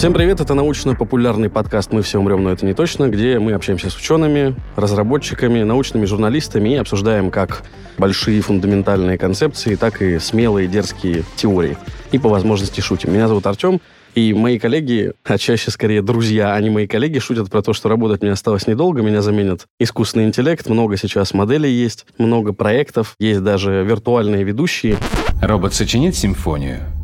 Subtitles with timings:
[0.00, 3.90] Всем привет, это научно-популярный подкаст «Мы все умрем, но это не точно», где мы общаемся
[3.90, 7.64] с учеными, разработчиками, научными журналистами и обсуждаем как
[7.98, 11.76] большие фундаментальные концепции, так и смелые дерзкие теории.
[12.12, 13.12] И по возможности шутим.
[13.12, 13.78] Меня зовут Артем,
[14.14, 17.90] и мои коллеги, а чаще скорее друзья, а не мои коллеги, шутят про то, что
[17.90, 23.42] работать мне осталось недолго, меня заменят искусственный интеллект, много сейчас моделей есть, много проектов, есть
[23.42, 24.96] даже виртуальные ведущие.
[25.42, 26.99] Робот сочинит симфонию?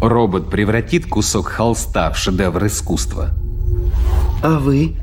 [0.00, 3.30] Робот превратит кусок холста в шедевр искусства?
[4.42, 4.96] А вы?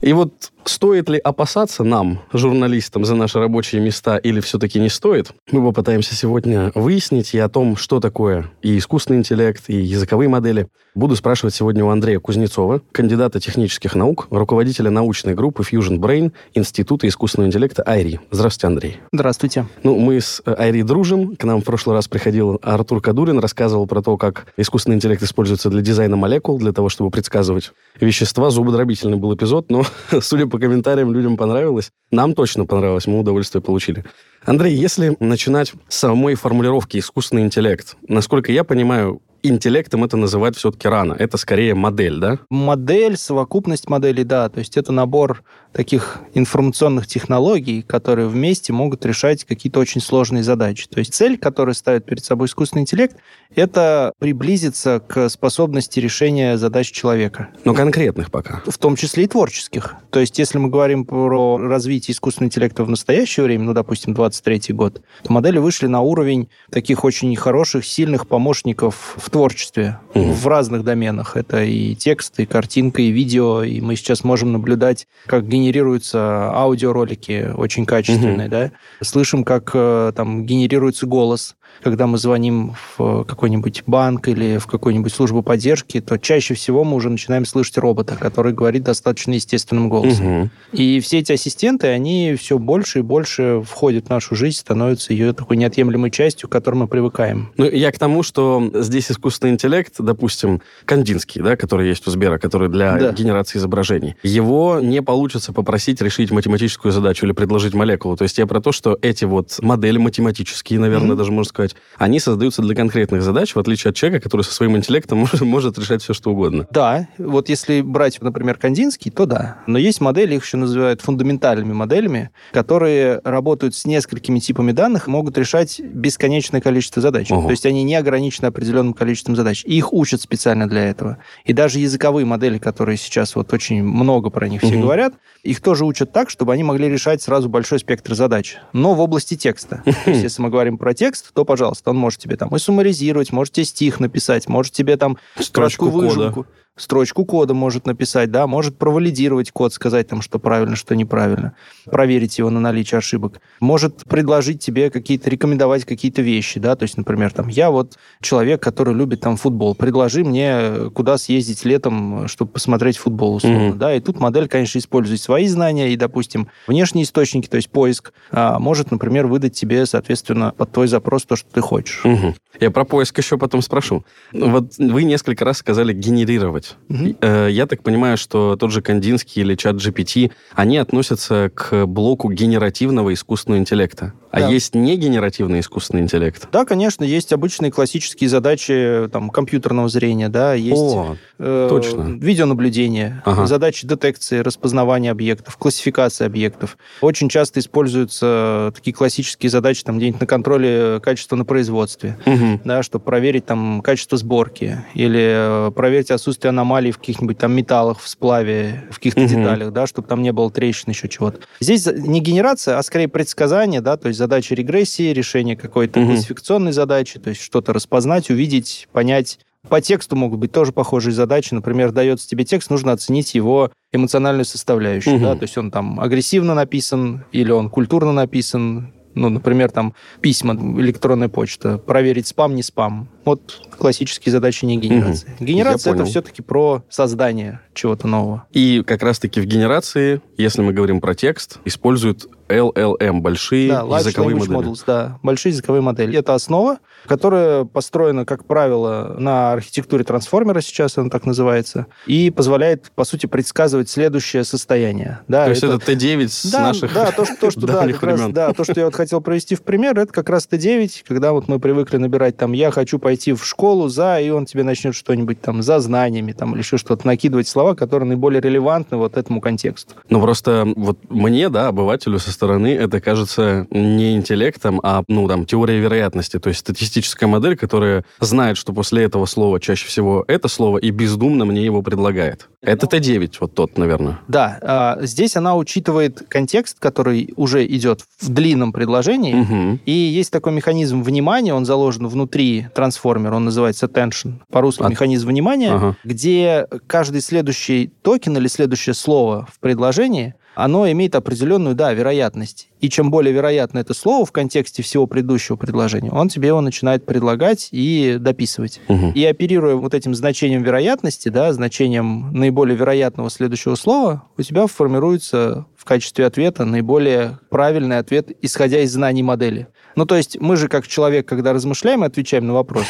[0.00, 5.32] И вот стоит ли опасаться нам, журналистам, за наши рабочие места или все-таки не стоит,
[5.50, 10.68] мы попытаемся сегодня выяснить и о том, что такое и искусственный интеллект, и языковые модели.
[10.94, 17.08] Буду спрашивать сегодня у Андрея Кузнецова, кандидата технических наук, руководителя научной группы Fusion Brain Института
[17.08, 18.20] искусственного интеллекта Айри.
[18.30, 19.00] Здравствуйте, Андрей.
[19.12, 19.66] Здравствуйте.
[19.82, 21.36] Ну, мы с Айри дружим.
[21.36, 25.68] К нам в прошлый раз приходил Артур Кадурин, рассказывал про то, как искусственный интеллект используется
[25.68, 28.50] для дизайна молекул, для того, чтобы предсказывать вещества.
[28.50, 29.84] Зубодробительный был эпизод, но,
[30.20, 31.90] судя по комментариям, людям понравилось.
[32.10, 34.04] Нам точно понравилось, мы удовольствие получили.
[34.44, 40.88] Андрей, если начинать с самой формулировки искусственный интеллект, насколько я понимаю, интеллектом это называть все-таки
[40.88, 41.14] рано.
[41.18, 42.38] Это скорее модель, да?
[42.50, 44.48] Модель, совокупность моделей, да.
[44.48, 50.86] То есть это набор таких информационных технологий, которые вместе могут решать какие-то очень сложные задачи.
[50.88, 53.16] То есть цель, которую ставит перед собой искусственный интеллект,
[53.54, 57.48] это приблизиться к способности решения задач человека.
[57.64, 58.62] Но конкретных пока.
[58.66, 59.96] В том числе и творческих.
[60.10, 64.74] То есть если мы говорим про развитие искусственного интеллекта в настоящее время, ну, допустим, 23
[64.74, 70.30] год, то модели вышли на уровень таких очень хороших, сильных помощников в творчестве угу.
[70.30, 71.36] в разных доменах.
[71.36, 73.64] Это и текст, и картинка, и видео.
[73.64, 78.50] И мы сейчас можем наблюдать, как генерируются аудиоролики очень качественные, угу.
[78.52, 78.70] да.
[79.02, 85.12] Слышим, как э, там генерируется голос когда мы звоним в какой-нибудь банк или в какую-нибудь
[85.12, 90.42] службу поддержки, то чаще всего мы уже начинаем слышать робота, который говорит достаточно естественным голосом.
[90.42, 90.50] Угу.
[90.72, 95.32] И все эти ассистенты, они все больше и больше входят в нашу жизнь, становятся ее
[95.32, 97.52] такой неотъемлемой частью, к которой мы привыкаем.
[97.56, 102.38] Ну, я к тому, что здесь искусственный интеллект, допустим, Кандинский, да, который есть у Сбера,
[102.38, 103.12] который для да.
[103.12, 108.16] генерации изображений, его не получится попросить решить математическую задачу или предложить молекулу.
[108.16, 111.18] То есть я про то, что эти вот модели математические, наверное, угу.
[111.18, 114.52] даже можно сказать, сказать, они создаются для конкретных задач, в отличие от человека, который со
[114.52, 116.66] своим интеллектом может, может решать все, что угодно.
[116.70, 119.58] Да, вот если брать, например, Кандинский, то да.
[119.66, 125.38] Но есть модели, их еще называют фундаментальными моделями, которые работают с несколькими типами данных, могут
[125.38, 127.30] решать бесконечное количество задач.
[127.30, 127.44] Ого.
[127.44, 129.64] То есть они не ограничены определенным количеством задач.
[129.64, 131.18] И их учат специально для этого.
[131.44, 134.82] И даже языковые модели, которые сейчас вот очень много про них все угу.
[134.82, 138.56] говорят, их тоже учат так, чтобы они могли решать сразу большой спектр задач.
[138.72, 139.82] Но в области текста.
[140.04, 143.30] То есть если мы говорим про текст, то, пожалуйста, он может тебе там и суммаризировать,
[143.30, 146.42] может тебе стих написать, может тебе там строчку выжимку.
[146.42, 151.54] Кода строчку кода может написать, да, может провалидировать код, сказать там, что правильно, что неправильно,
[151.84, 153.40] проверить его на наличие ошибок.
[153.60, 158.62] Может предложить тебе какие-то, рекомендовать какие-то вещи, да, то есть, например, там, я вот человек,
[158.62, 163.76] который любит там футбол, предложи мне, куда съездить летом, чтобы посмотреть футбол, условно, mm-hmm.
[163.76, 168.12] да, и тут модель, конечно, использует свои знания и, допустим, внешние источники, то есть поиск,
[168.30, 172.02] а, может, например, выдать тебе, соответственно, под твой запрос то, что ты хочешь.
[172.04, 172.34] Mm-hmm.
[172.60, 174.04] Я про поиск еще потом спрошу.
[174.32, 176.76] Вот вы несколько раз сказали генерировать делать.
[176.88, 177.48] Угу.
[177.48, 183.12] Я так понимаю, что тот же Кандинский или чат GPT, они относятся к блоку генеративного
[183.12, 184.12] искусственного интеллекта.
[184.34, 184.48] А да.
[184.48, 186.48] есть негенеративный искусственный интеллект?
[186.50, 192.18] Да, конечно, есть обычные классические задачи там, компьютерного зрения, да, есть О, э, точно.
[192.20, 193.46] видеонаблюдение, ага.
[193.46, 196.78] задачи детекции, распознавания объектов, классификации объектов.
[197.00, 202.60] Очень часто используются такие классические задачи там где-нибудь на контроле качества на производстве, угу.
[202.64, 208.00] да, чтобы проверить там качество сборки или э, проверить отсутствие аномалий в каких-нибудь там металлах,
[208.00, 209.28] в сплаве, в каких-то угу.
[209.28, 211.40] деталях, да, чтобы там не было трещин, еще чего-то.
[211.60, 216.10] Здесь не генерация, а скорее предсказание, да, то есть задача регрессии, решение какой-то угу.
[216.10, 219.38] классификационной задачи, то есть что-то распознать, увидеть, понять.
[219.68, 221.54] По тексту могут быть тоже похожие задачи.
[221.54, 225.16] Например, дается тебе текст, нужно оценить его эмоциональную составляющую.
[225.16, 225.24] Угу.
[225.24, 225.34] Да?
[225.36, 231.28] То есть он там агрессивно написан или он культурно написан, ну, например, там письма, электронная
[231.28, 233.08] почта, проверить спам, не спам.
[233.24, 235.28] Вот классические задачи не генерации.
[235.38, 235.44] Угу.
[235.44, 238.44] Генерация это все-таки про создание чего-то нового.
[238.52, 244.36] И как раз-таки в генерации, если мы говорим про текст, используют LLM, большие да, языковые
[244.36, 244.56] модели.
[244.56, 246.16] Models, да, большие языковые модели.
[246.18, 252.90] Это основа, которая построена, как правило, на архитектуре трансформера, сейчас она так называется, и позволяет,
[252.94, 255.20] по сути, предсказывать следующее состояние.
[255.28, 257.86] Да, то есть это, это Т9 с да, наших Да, то, что, то, что, да,
[257.86, 261.04] как раз, да, то, что я вот хотел провести в пример, это как раз Т9,
[261.06, 264.62] когда вот мы привыкли набирать там «я хочу пойти в школу за», и он тебе
[264.64, 269.16] начнет что-нибудь там за знаниями там, или еще что-то накидывать слова, которые наиболее релевантны вот
[269.16, 269.94] этому контексту.
[270.08, 275.46] Ну, просто вот мне, да, обывателю со стороны, это кажется не интеллектом, а, ну, там,
[275.46, 280.48] теорией вероятности, то есть статистическая модель, которая знает, что после этого слова чаще всего это
[280.48, 282.48] слово, и бездумно мне его предлагает.
[282.60, 284.20] Это Т9, вот тот, наверное.
[284.28, 289.78] Да, а, здесь она учитывает контекст, который уже идет в длинном предложении, угу.
[289.84, 294.90] и есть такой механизм внимания, он заложен внутри трансформера, он называется attention, по-русски От...
[294.90, 295.96] механизм внимания, ага.
[296.04, 302.68] где каждый следующий токен или следующее слово в предложении оно имеет определенную, да, вероятность.
[302.84, 307.06] И чем более вероятно это слово в контексте всего предыдущего предложения, он тебе его начинает
[307.06, 308.78] предлагать и дописывать.
[308.88, 309.12] Угу.
[309.14, 315.64] И оперируя вот этим значением вероятности, да, значением наиболее вероятного следующего слова, у тебя формируется
[315.78, 319.68] в качестве ответа наиболее правильный ответ, исходя из знаний модели.
[319.96, 322.86] Ну, то есть мы же, как человек, когда размышляем и отвечаем на вопрос,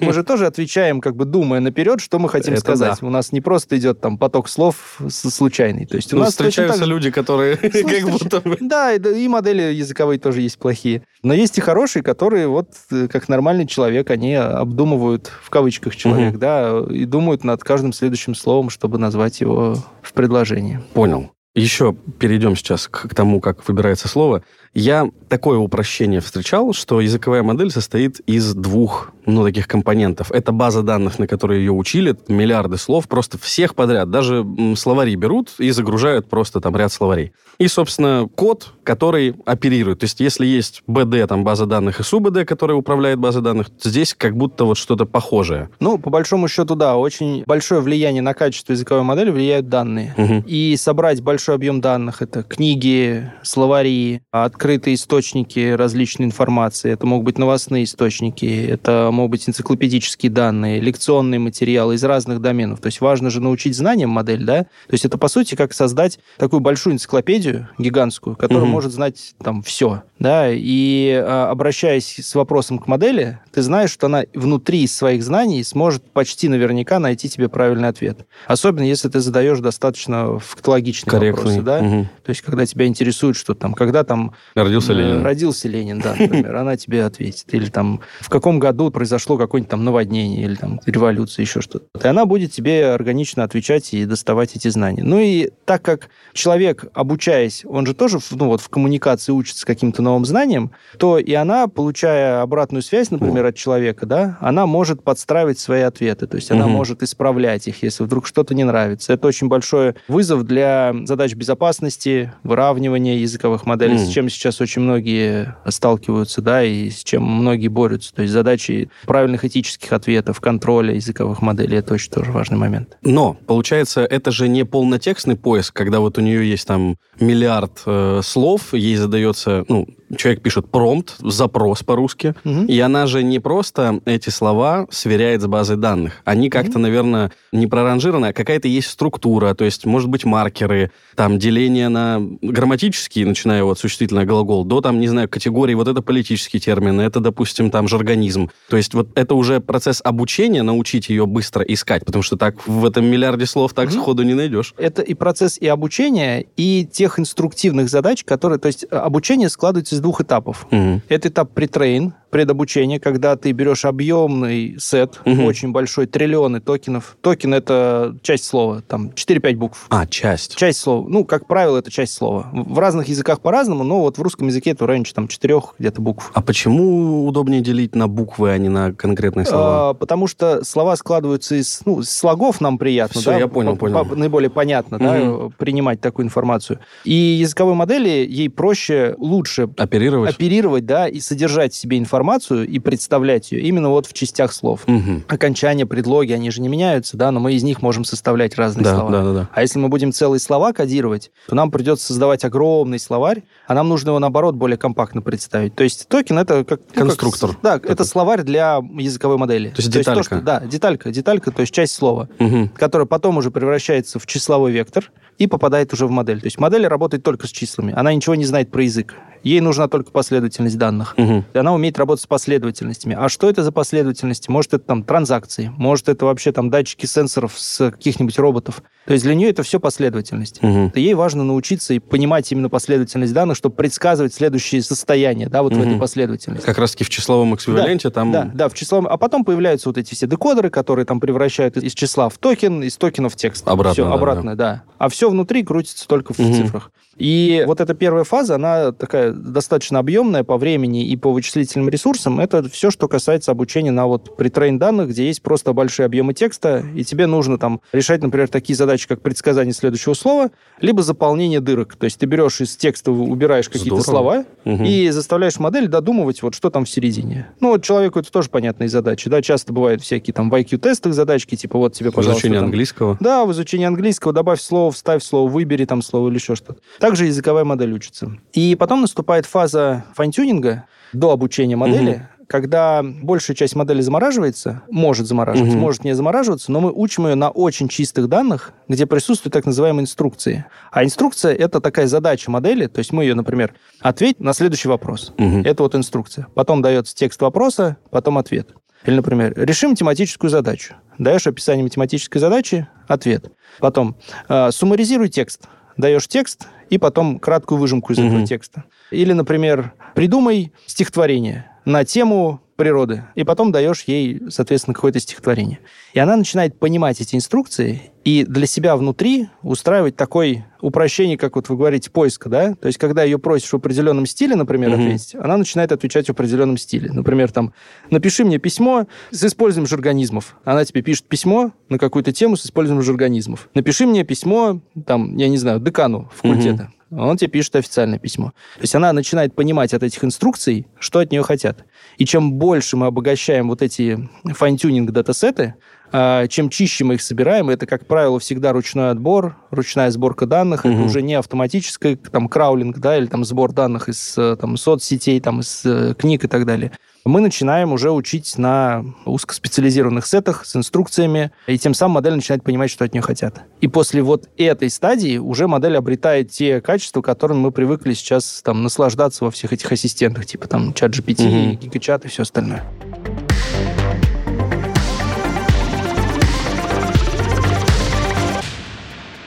[0.00, 3.02] мы же тоже отвечаем, как бы думая наперед, что мы хотим сказать.
[3.02, 5.86] У нас не просто идет там поток слов случайный.
[5.86, 10.40] То есть у ну, нас встречаются люди, которые как будто Да, и модели языковые тоже
[10.40, 11.02] есть плохие.
[11.22, 16.36] Но есть и хорошие, которые вот э, как нормальный человек, они обдумывают, в кавычках человек,
[16.38, 20.80] да, и думают над каждым следующим словом, чтобы назвать его в предложении.
[20.94, 21.33] Понял.
[21.54, 24.42] Еще перейдем сейчас к тому, как выбирается слово.
[24.74, 30.32] Я такое упрощение встречал, что языковая модель состоит из двух, ну, таких компонентов.
[30.32, 34.10] Это база данных, на которые ее учили, миллиарды слов, просто всех подряд.
[34.10, 34.44] Даже
[34.76, 37.32] словари берут и загружают просто там ряд словарей.
[37.58, 40.00] И, собственно, код, который оперирует.
[40.00, 44.12] То есть, если есть БД, там, база данных, и СУБД, которая управляет базой данных, здесь
[44.12, 45.70] как будто вот что-то похожее.
[45.78, 50.14] Ну, по большому счету, да, очень большое влияние на качество языковой модели влияют данные.
[50.16, 50.44] Угу.
[50.48, 56.92] И собрать большой объем данных, это книги, словари, открытые источники различной информации.
[56.92, 62.80] Это могут быть новостные источники, это могут быть энциклопедические данные, лекционные материалы из разных доменов.
[62.80, 64.62] То есть важно же научить знаниям модель, да?
[64.62, 68.72] То есть это, по сути, как создать такую большую энциклопедию гигантскую, которая угу.
[68.72, 70.48] может знать там все, да?
[70.50, 76.10] И а, обращаясь с вопросом к модели, ты знаешь, что она внутри своих знаний сможет
[76.12, 78.26] почти наверняка найти тебе правильный ответ.
[78.46, 81.33] Особенно, если ты задаешь достаточно фактологичные Корректный.
[81.34, 81.80] Вопросы, да?
[81.80, 82.08] Угу.
[82.24, 85.22] То есть, когда тебя интересует, что там, когда там Родился э, Ленин.
[85.24, 86.56] Родился Ленин, да, например.
[86.56, 87.52] Она тебе ответит.
[87.52, 91.86] Или там в каком году произошло какое-нибудь там наводнение или там революция, еще что-то.
[92.02, 95.02] И она будет тебе органично отвечать и доставать эти знания.
[95.02, 100.02] Ну и так как человек, обучаясь, он же тоже ну, вот, в коммуникации учится каким-то
[100.02, 105.58] новым знаниям, то и она, получая обратную связь, например, от человека, да, она может подстраивать
[105.58, 106.26] свои ответы.
[106.26, 109.12] То есть она может исправлять их, если вдруг что-то не нравится.
[109.12, 114.82] Это очень большой вызов для задач безопасности, выравнивания языковых моделей, с чем сейчас сейчас очень
[114.82, 118.14] многие сталкиваются, да, и с чем многие борются.
[118.14, 122.98] То есть задачи правильных этических ответов, контроля языковых моделей, это очень тоже важный момент.
[123.02, 128.20] Но, получается, это же не полнотекстный поиск, когда вот у нее есть там миллиард э,
[128.22, 132.64] слов, ей задается, ну, человек пишет промпт, запрос по-русски, угу.
[132.64, 136.14] и она же не просто эти слова сверяет с базой данных.
[136.24, 136.80] Они как-то, угу.
[136.80, 142.20] наверное, не проранжированы, а какая-то есть структура, то есть, может быть, маркеры, там, деление на
[142.42, 147.20] грамматические, начиная от существительного глагол, до, там, не знаю, категории, вот это политические термины, это,
[147.20, 148.50] допустим, там, жаргонизм.
[148.68, 152.84] То есть вот это уже процесс обучения, научить ее быстро искать, потому что так в
[152.84, 153.94] этом миллиарде слов так угу.
[153.94, 154.74] сходу не найдешь.
[154.76, 160.00] Это и процесс и обучения, и тех инструктивных задач, которые, то есть обучение складывается из
[160.04, 160.66] двух этапов.
[160.70, 161.00] Угу.
[161.08, 165.44] Это этап pretrain, предобучение, когда ты берешь объемный сет, угу.
[165.44, 167.16] очень большой, триллионы токенов.
[167.20, 169.86] Токен— это часть слова, там 4-5 букв.
[169.88, 170.56] А, часть.
[170.56, 171.06] Часть слова.
[171.08, 172.48] Ну, как правило, это часть слова.
[172.52, 176.32] В разных языках по-разному, но вот в русском языке это районе там четырех где-то букв.
[176.34, 179.90] А почему удобнее делить на буквы, а не на конкретные слова?
[179.90, 183.20] А, потому что слова складываются из ну, слогов нам приятно.
[183.20, 183.38] Все, да?
[183.38, 184.04] я понял, понял.
[184.06, 185.04] Наиболее понятно, угу.
[185.04, 186.80] да, принимать такую информацию.
[187.04, 192.23] И языковой модели ей проще, лучше оперировать, оперировать да, и содержать в себе информацию
[192.64, 194.82] и представлять ее именно вот в частях слов.
[194.86, 195.24] Угу.
[195.28, 198.94] Окончания, предлоги, они же не меняются, да, но мы из них можем составлять разные да,
[198.94, 199.10] слова.
[199.10, 199.48] Да, да, да.
[199.52, 203.88] А если мы будем целые слова кодировать, то нам придется создавать огромный словарь, а нам
[203.88, 205.74] нужно его, наоборот, более компактно представить.
[205.74, 206.80] То есть токен— это как...
[206.92, 207.50] Конструктор.
[207.50, 209.68] Ну, как, да, это словарь для языковой модели.
[209.68, 210.18] То есть то деталька.
[210.18, 212.70] Есть то, что, да, деталька, деталька, то есть часть слова, угу.
[212.76, 216.40] которая потом уже превращается в числовой вектор, и попадает уже в модель.
[216.40, 217.92] То есть модель работает только с числами.
[217.96, 219.14] Она ничего не знает про язык.
[219.44, 221.14] Ей нужна только последовательность данных.
[221.18, 221.44] Угу.
[221.52, 223.14] И она умеет работать с последовательностями.
[223.18, 224.50] А что это за последовательности?
[224.50, 228.82] Может, это там транзакции, может, это вообще там датчики сенсоров с каких-нибудь роботов.
[229.06, 230.62] То есть для нее это все последовательность.
[230.62, 230.92] Угу.
[230.94, 235.82] ей важно научиться и понимать именно последовательность данных, чтобы предсказывать следующие состояния, да, вот угу.
[235.82, 236.64] в этой последовательности.
[236.64, 238.32] Как раз-таки в числовом эквиваленте да, там...
[238.32, 239.06] Да, да, в числовом...
[239.08, 242.96] А потом появляются вот эти все декодеры, которые там превращают из числа в токен, из
[242.96, 243.68] токена в текст.
[243.68, 244.72] Обратно, все, да, обратно, да.
[244.72, 244.82] да.
[244.96, 246.54] А все внутри крутится только в угу.
[246.54, 246.90] цифрах.
[247.16, 252.40] И вот эта первая фаза, она такая достаточно объемная по времени и по вычислительным ресурсам.
[252.40, 256.84] Это все, что касается обучения на вот pretrain данных, где есть просто большие объемы текста,
[256.94, 261.96] и тебе нужно там решать, например, такие задачи, как предсказание следующего слова, либо заполнение дырок.
[261.96, 264.84] То есть ты берешь из текста, убираешь какие-то слова угу.
[264.84, 267.48] и заставляешь модель додумывать, вот что там в середине.
[267.60, 269.30] Ну, вот человеку это тоже понятные задачи.
[269.30, 272.34] Да, часто бывают всякие там в IQ-тестах задачки, типа вот тебе, пожалуйста...
[272.34, 273.16] В изучении там, английского?
[273.20, 276.80] Да, в изучении английского добавь слово, вставь слово, выбери там слово или еще что-то.
[277.04, 278.32] Также языковая модель учится.
[278.54, 282.46] И потом наступает фаза fine-tuning а до обучения модели, угу.
[282.48, 285.84] когда большая часть модели замораживается, может замораживаться, угу.
[285.84, 290.04] может не замораживаться, но мы учим ее на очень чистых данных, где присутствуют так называемые
[290.04, 290.64] инструкции.
[290.90, 295.34] А инструкция— это такая задача модели, то есть мы ее, например, ответь на следующий вопрос.
[295.36, 295.60] Угу.
[295.62, 296.46] Это вот инструкция.
[296.54, 298.70] Потом дается текст вопроса, потом ответ.
[299.04, 300.94] Или, например, реши математическую задачу.
[301.18, 303.52] Даешь описание математической задачи, ответ.
[303.78, 304.16] Потом
[304.48, 308.26] э, суммаризируй текст даешь текст и потом краткую выжимку из mm-hmm.
[308.28, 308.84] этого текста.
[309.10, 315.78] Или, например, придумай стихотворение на тему природы, и потом даешь ей, соответственно, какое-то стихотворение.
[316.12, 321.68] И она начинает понимать эти инструкции и для себя внутри устраивать такое упрощение, как вот
[321.68, 322.74] вы говорите, поиска, да?
[322.74, 324.94] То есть, когда ее просишь в определенном стиле, например, mm-hmm.
[324.94, 327.10] ответить, она начинает отвечать в определенном стиле.
[327.12, 327.72] Например, там,
[328.10, 330.56] напиши мне письмо с использованием жаргонизмов.
[330.64, 333.68] Она тебе пишет письмо на какую-то тему с использованием жаргонизмов.
[333.74, 336.84] Напиши мне письмо, там, я не знаю, декану факультета.
[336.84, 338.52] Mm-hmm он тебе пишет официальное письмо.
[338.76, 341.84] То есть она начинает понимать от этих инструкций, что от нее хотят.
[342.18, 345.74] И чем больше мы обогащаем вот эти fine-tuning датасеты, а,
[346.12, 350.94] чем чище мы их собираем, это, как правило, всегда ручной отбор, ручная сборка данных, угу.
[350.94, 355.60] это уже не автоматический там crawling, да, или там сбор данных из там, соцсетей, там,
[355.60, 356.92] из э, книг и так далее
[357.24, 362.90] мы начинаем уже учить на узкоспециализированных сетах с инструкциями, и тем самым модель начинает понимать,
[362.90, 363.62] что от нее хотят.
[363.80, 368.82] И после вот этой стадии уже модель обретает те качества, которыми мы привыкли сейчас там
[368.82, 371.78] наслаждаться во всех этих ассистентах, типа там ChatGPT, угу.
[371.78, 372.84] GigaChat и все остальное.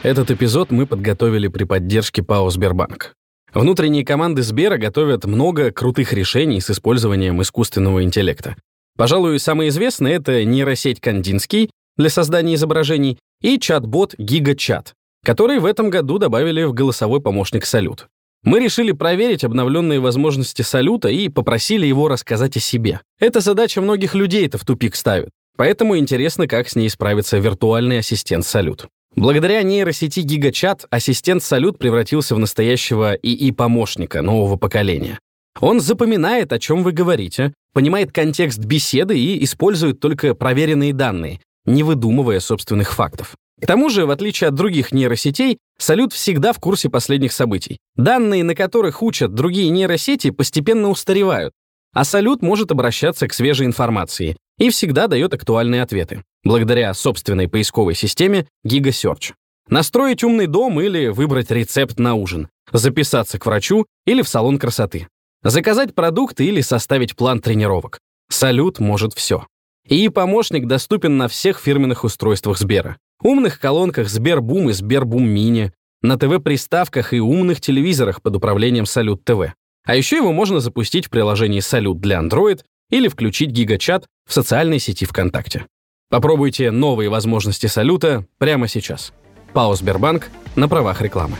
[0.08, 3.14] Этот эпизод мы подготовили при поддержке ПАО «Сбербанк».
[3.54, 8.56] Внутренние команды Сбера готовят много крутых решений с использованием искусственного интеллекта.
[8.96, 14.94] Пожалуй, самое известное— это нейросеть Кандинский для создания изображений и чат-бот GigaChat,
[15.26, 18.08] который в этом году добавили в голосовой помощник «Салют».
[18.44, 23.02] Мы решили проверить обновленные возможности «Салюта» и попросили его рассказать о себе.
[23.20, 28.00] Эта задача многих людей это в тупик ставит, поэтому интересно, как с ней справится виртуальный
[28.00, 28.88] ассистент «Салют».
[29.18, 35.18] Благодаря нейросети GigaChat ассистент Салют превратился в настоящего ИИ-помощника нового поколения.
[35.60, 41.82] Он запоминает, о чем вы говорите, понимает контекст беседы и использует только проверенные данные, не
[41.82, 43.34] выдумывая собственных фактов.
[43.60, 47.80] К тому же, в отличие от других нейросетей, Салют всегда в курсе последних событий.
[47.96, 51.54] Данные, на которых учат другие нейросети, постепенно устаревают,
[51.92, 57.96] а Салют может обращаться к свежей информации и всегда дает актуальные ответы благодаря собственной поисковой
[57.96, 59.34] системе GigaSearch.
[59.70, 65.08] Настроить умный дом или выбрать рецепт на ужин, записаться к врачу или в салон красоты,
[65.44, 68.00] заказать продукты или составить план тренировок.
[68.30, 69.46] Салют может все.
[69.88, 72.98] И помощник доступен на всех фирменных устройствах Сбера.
[73.22, 75.72] Умных колонках Сбербум и Сбербум Мини,
[76.02, 79.54] на ТВ-приставках и умных телевизорах под управлением Салют ТВ.
[79.86, 84.80] А еще его можно запустить в приложении Салют для Android или включить гигачат в социальной
[84.80, 85.66] сети ВКонтакте.
[86.10, 89.14] Попробуйте новые возможности салюта прямо сейчас.
[89.54, 91.38] ПАО «Сбербанк» на правах рекламы.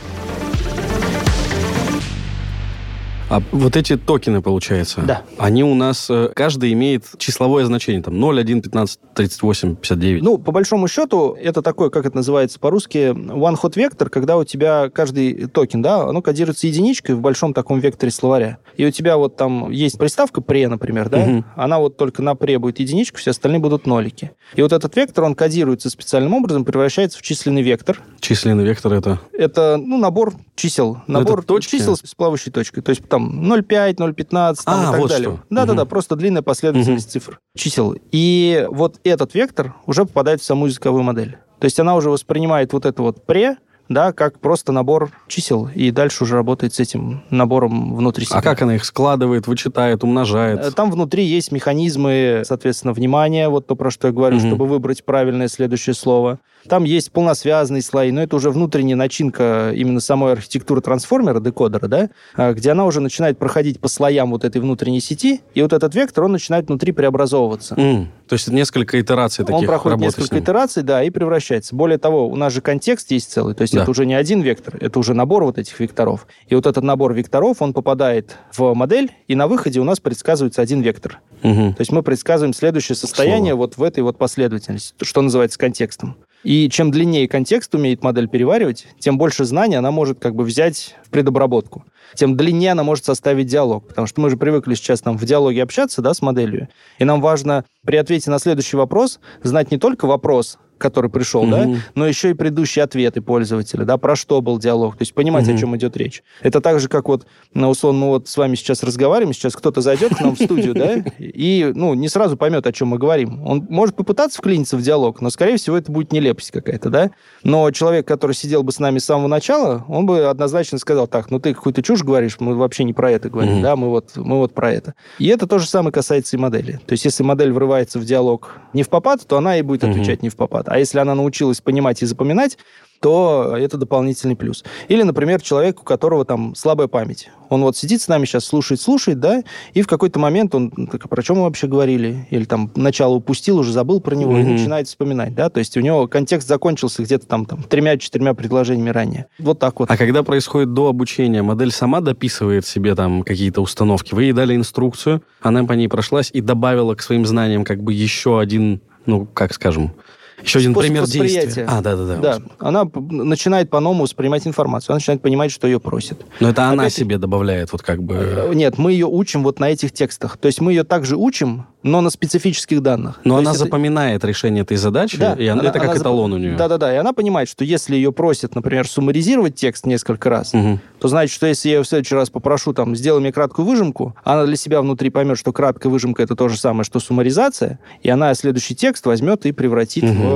[3.30, 5.22] А вот эти токены, получается, да.
[5.36, 10.22] они у нас, э, каждый имеет числовое значение, там 0, 1, 15, 38, 59.
[10.22, 14.88] Ну, по большому счету, это такой, как это называется по-русски, one-hot вектор, когда у тебя
[14.88, 18.58] каждый токен, да, оно кодируется единичкой в большом таком векторе словаря.
[18.76, 21.44] И у тебя вот там есть приставка пре, например, да, угу.
[21.54, 24.32] она вот только на пре будет единичка, все остальные будут нолики.
[24.54, 28.00] И вот этот вектор, он кодируется специальным образом, превращается в численный вектор.
[28.20, 29.20] Численный вектор это?
[29.32, 32.80] Это, ну, набор чисел, набор чисел с плавающей точкой.
[32.80, 35.42] То есть там 0,5, 0,15 там, а, и так вот далее.
[35.50, 35.88] Да-да-да, угу.
[35.88, 37.12] просто длинная последовательность угу.
[37.12, 37.94] цифр, чисел.
[38.12, 41.38] И вот этот вектор уже попадает в саму языковую модель.
[41.58, 43.56] То есть она уже воспринимает вот это вот пре,
[43.88, 48.38] да, как просто набор чисел, и дальше уже работает с этим набором внутри себя.
[48.38, 50.60] А как она их складывает, вычитает, умножает?
[50.60, 54.46] Э, там внутри есть механизмы, соответственно, внимания, вот то, про что я говорю, угу.
[54.46, 56.38] чтобы выбрать правильное следующее слово.
[56.68, 62.10] Там есть полносвязанные слои, но это уже внутренняя начинка именно самой архитектуры трансформера, декодера, да,
[62.34, 65.94] а, где она уже начинает проходить по слоям вот этой внутренней сети, и вот этот
[65.94, 67.74] вектор, он начинает внутри преобразовываться.
[67.74, 68.06] Mm.
[68.28, 71.74] То есть несколько итераций таких Он проходит несколько итераций, да, и превращается.
[71.74, 73.82] Более того, у нас же контекст есть целый, то есть да.
[73.82, 76.26] это уже не один вектор, это уже набор вот этих векторов.
[76.46, 80.60] И вот этот набор векторов, он попадает в модель, и на выходе у нас предсказывается
[80.60, 81.20] один вектор.
[81.42, 81.74] Угу.
[81.74, 83.66] То есть мы предсказываем следующее состояние Слово.
[83.66, 86.16] вот в этой вот последовательности, что называется контекстом.
[86.44, 90.94] И чем длиннее контекст умеет модель переваривать, тем больше знаний она может как бы взять
[91.04, 91.84] в предобработку.
[92.14, 93.86] Тем длиннее она может составить диалог.
[93.88, 96.68] Потому что мы же привыкли сейчас там в диалоге общаться да, с моделью.
[96.98, 101.50] И нам важно при ответе на следующий вопрос знать не только вопрос, который пришел, угу.
[101.50, 105.46] да, но еще и предыдущие ответы пользователя, да, про что был диалог, то есть понимать,
[105.46, 105.54] угу.
[105.54, 106.22] о чем идет речь.
[106.42, 109.80] Это так же, как вот, ну, условно, мы вот с вами сейчас разговариваем, сейчас кто-то
[109.80, 113.46] зайдет к нам в студию, да, и, ну, не сразу поймет, о чем мы говорим.
[113.46, 117.10] Он может попытаться вклиниться в диалог, но, скорее всего, это будет нелепость какая-то, да.
[117.42, 121.30] Но человек, который сидел бы с нами с самого начала, он бы однозначно сказал, так,
[121.30, 123.62] ну, ты какую-то чушь говоришь, мы вообще не про это говорим, угу.
[123.62, 124.94] да, мы вот, мы вот про это.
[125.18, 126.80] И это то же самое касается и модели.
[126.86, 130.18] То есть, если модель врывается в диалог не в попад, то она и будет отвечать
[130.18, 130.26] угу.
[130.26, 130.67] не в попад.
[130.68, 132.58] А если она научилась понимать и запоминать,
[133.00, 134.64] то это дополнительный плюс.
[134.88, 137.30] Или, например, человек, у которого там слабая память.
[137.48, 141.04] Он вот сидит с нами сейчас, слушает, слушает, да, и в какой-то момент он, так,
[141.04, 142.26] а про чем мы вообще говорили?
[142.30, 144.42] Или там начало упустил, уже забыл про него, mm-hmm.
[144.42, 148.90] и начинает вспоминать, да, то есть у него контекст закончился где-то там, там тремя-четырьмя предложениями
[148.90, 149.26] ранее.
[149.38, 149.90] Вот так вот.
[149.90, 154.14] А когда происходит до обучения, модель сама дописывает себе там какие-то установки?
[154.14, 157.92] Вы ей дали инструкцию, она по ней прошлась и добавила к своим знаниям как бы
[157.92, 159.94] еще один, ну, как скажем,
[160.42, 161.66] еще один пример действия.
[161.68, 162.16] А, да, да, да.
[162.16, 166.24] Да, она начинает по-новому воспринимать информацию, она начинает понимать, что ее просят.
[166.40, 166.94] Но это она Опять...
[166.94, 168.14] себе добавляет, вот как бы...
[168.14, 170.36] Э, нет, мы ее учим вот на этих текстах.
[170.36, 173.20] То есть мы ее также учим, но на специфических данных.
[173.24, 174.28] Но То она запоминает это...
[174.28, 176.56] решение этой задачи, да, и она, это как она эталон у нее.
[176.56, 180.80] Да-да-да, и она понимает, что если ее просят, например, суммаризировать текст несколько раз, угу.
[180.98, 184.14] то значит, что если я ее в следующий раз попрошу, там, сделай мне краткую выжимку,
[184.24, 188.10] она для себя внутри поймет, что краткая выжимка это то же самое, что суммаризация, и
[188.10, 190.12] она следующий текст возьмет и превратит угу.
[190.12, 190.27] в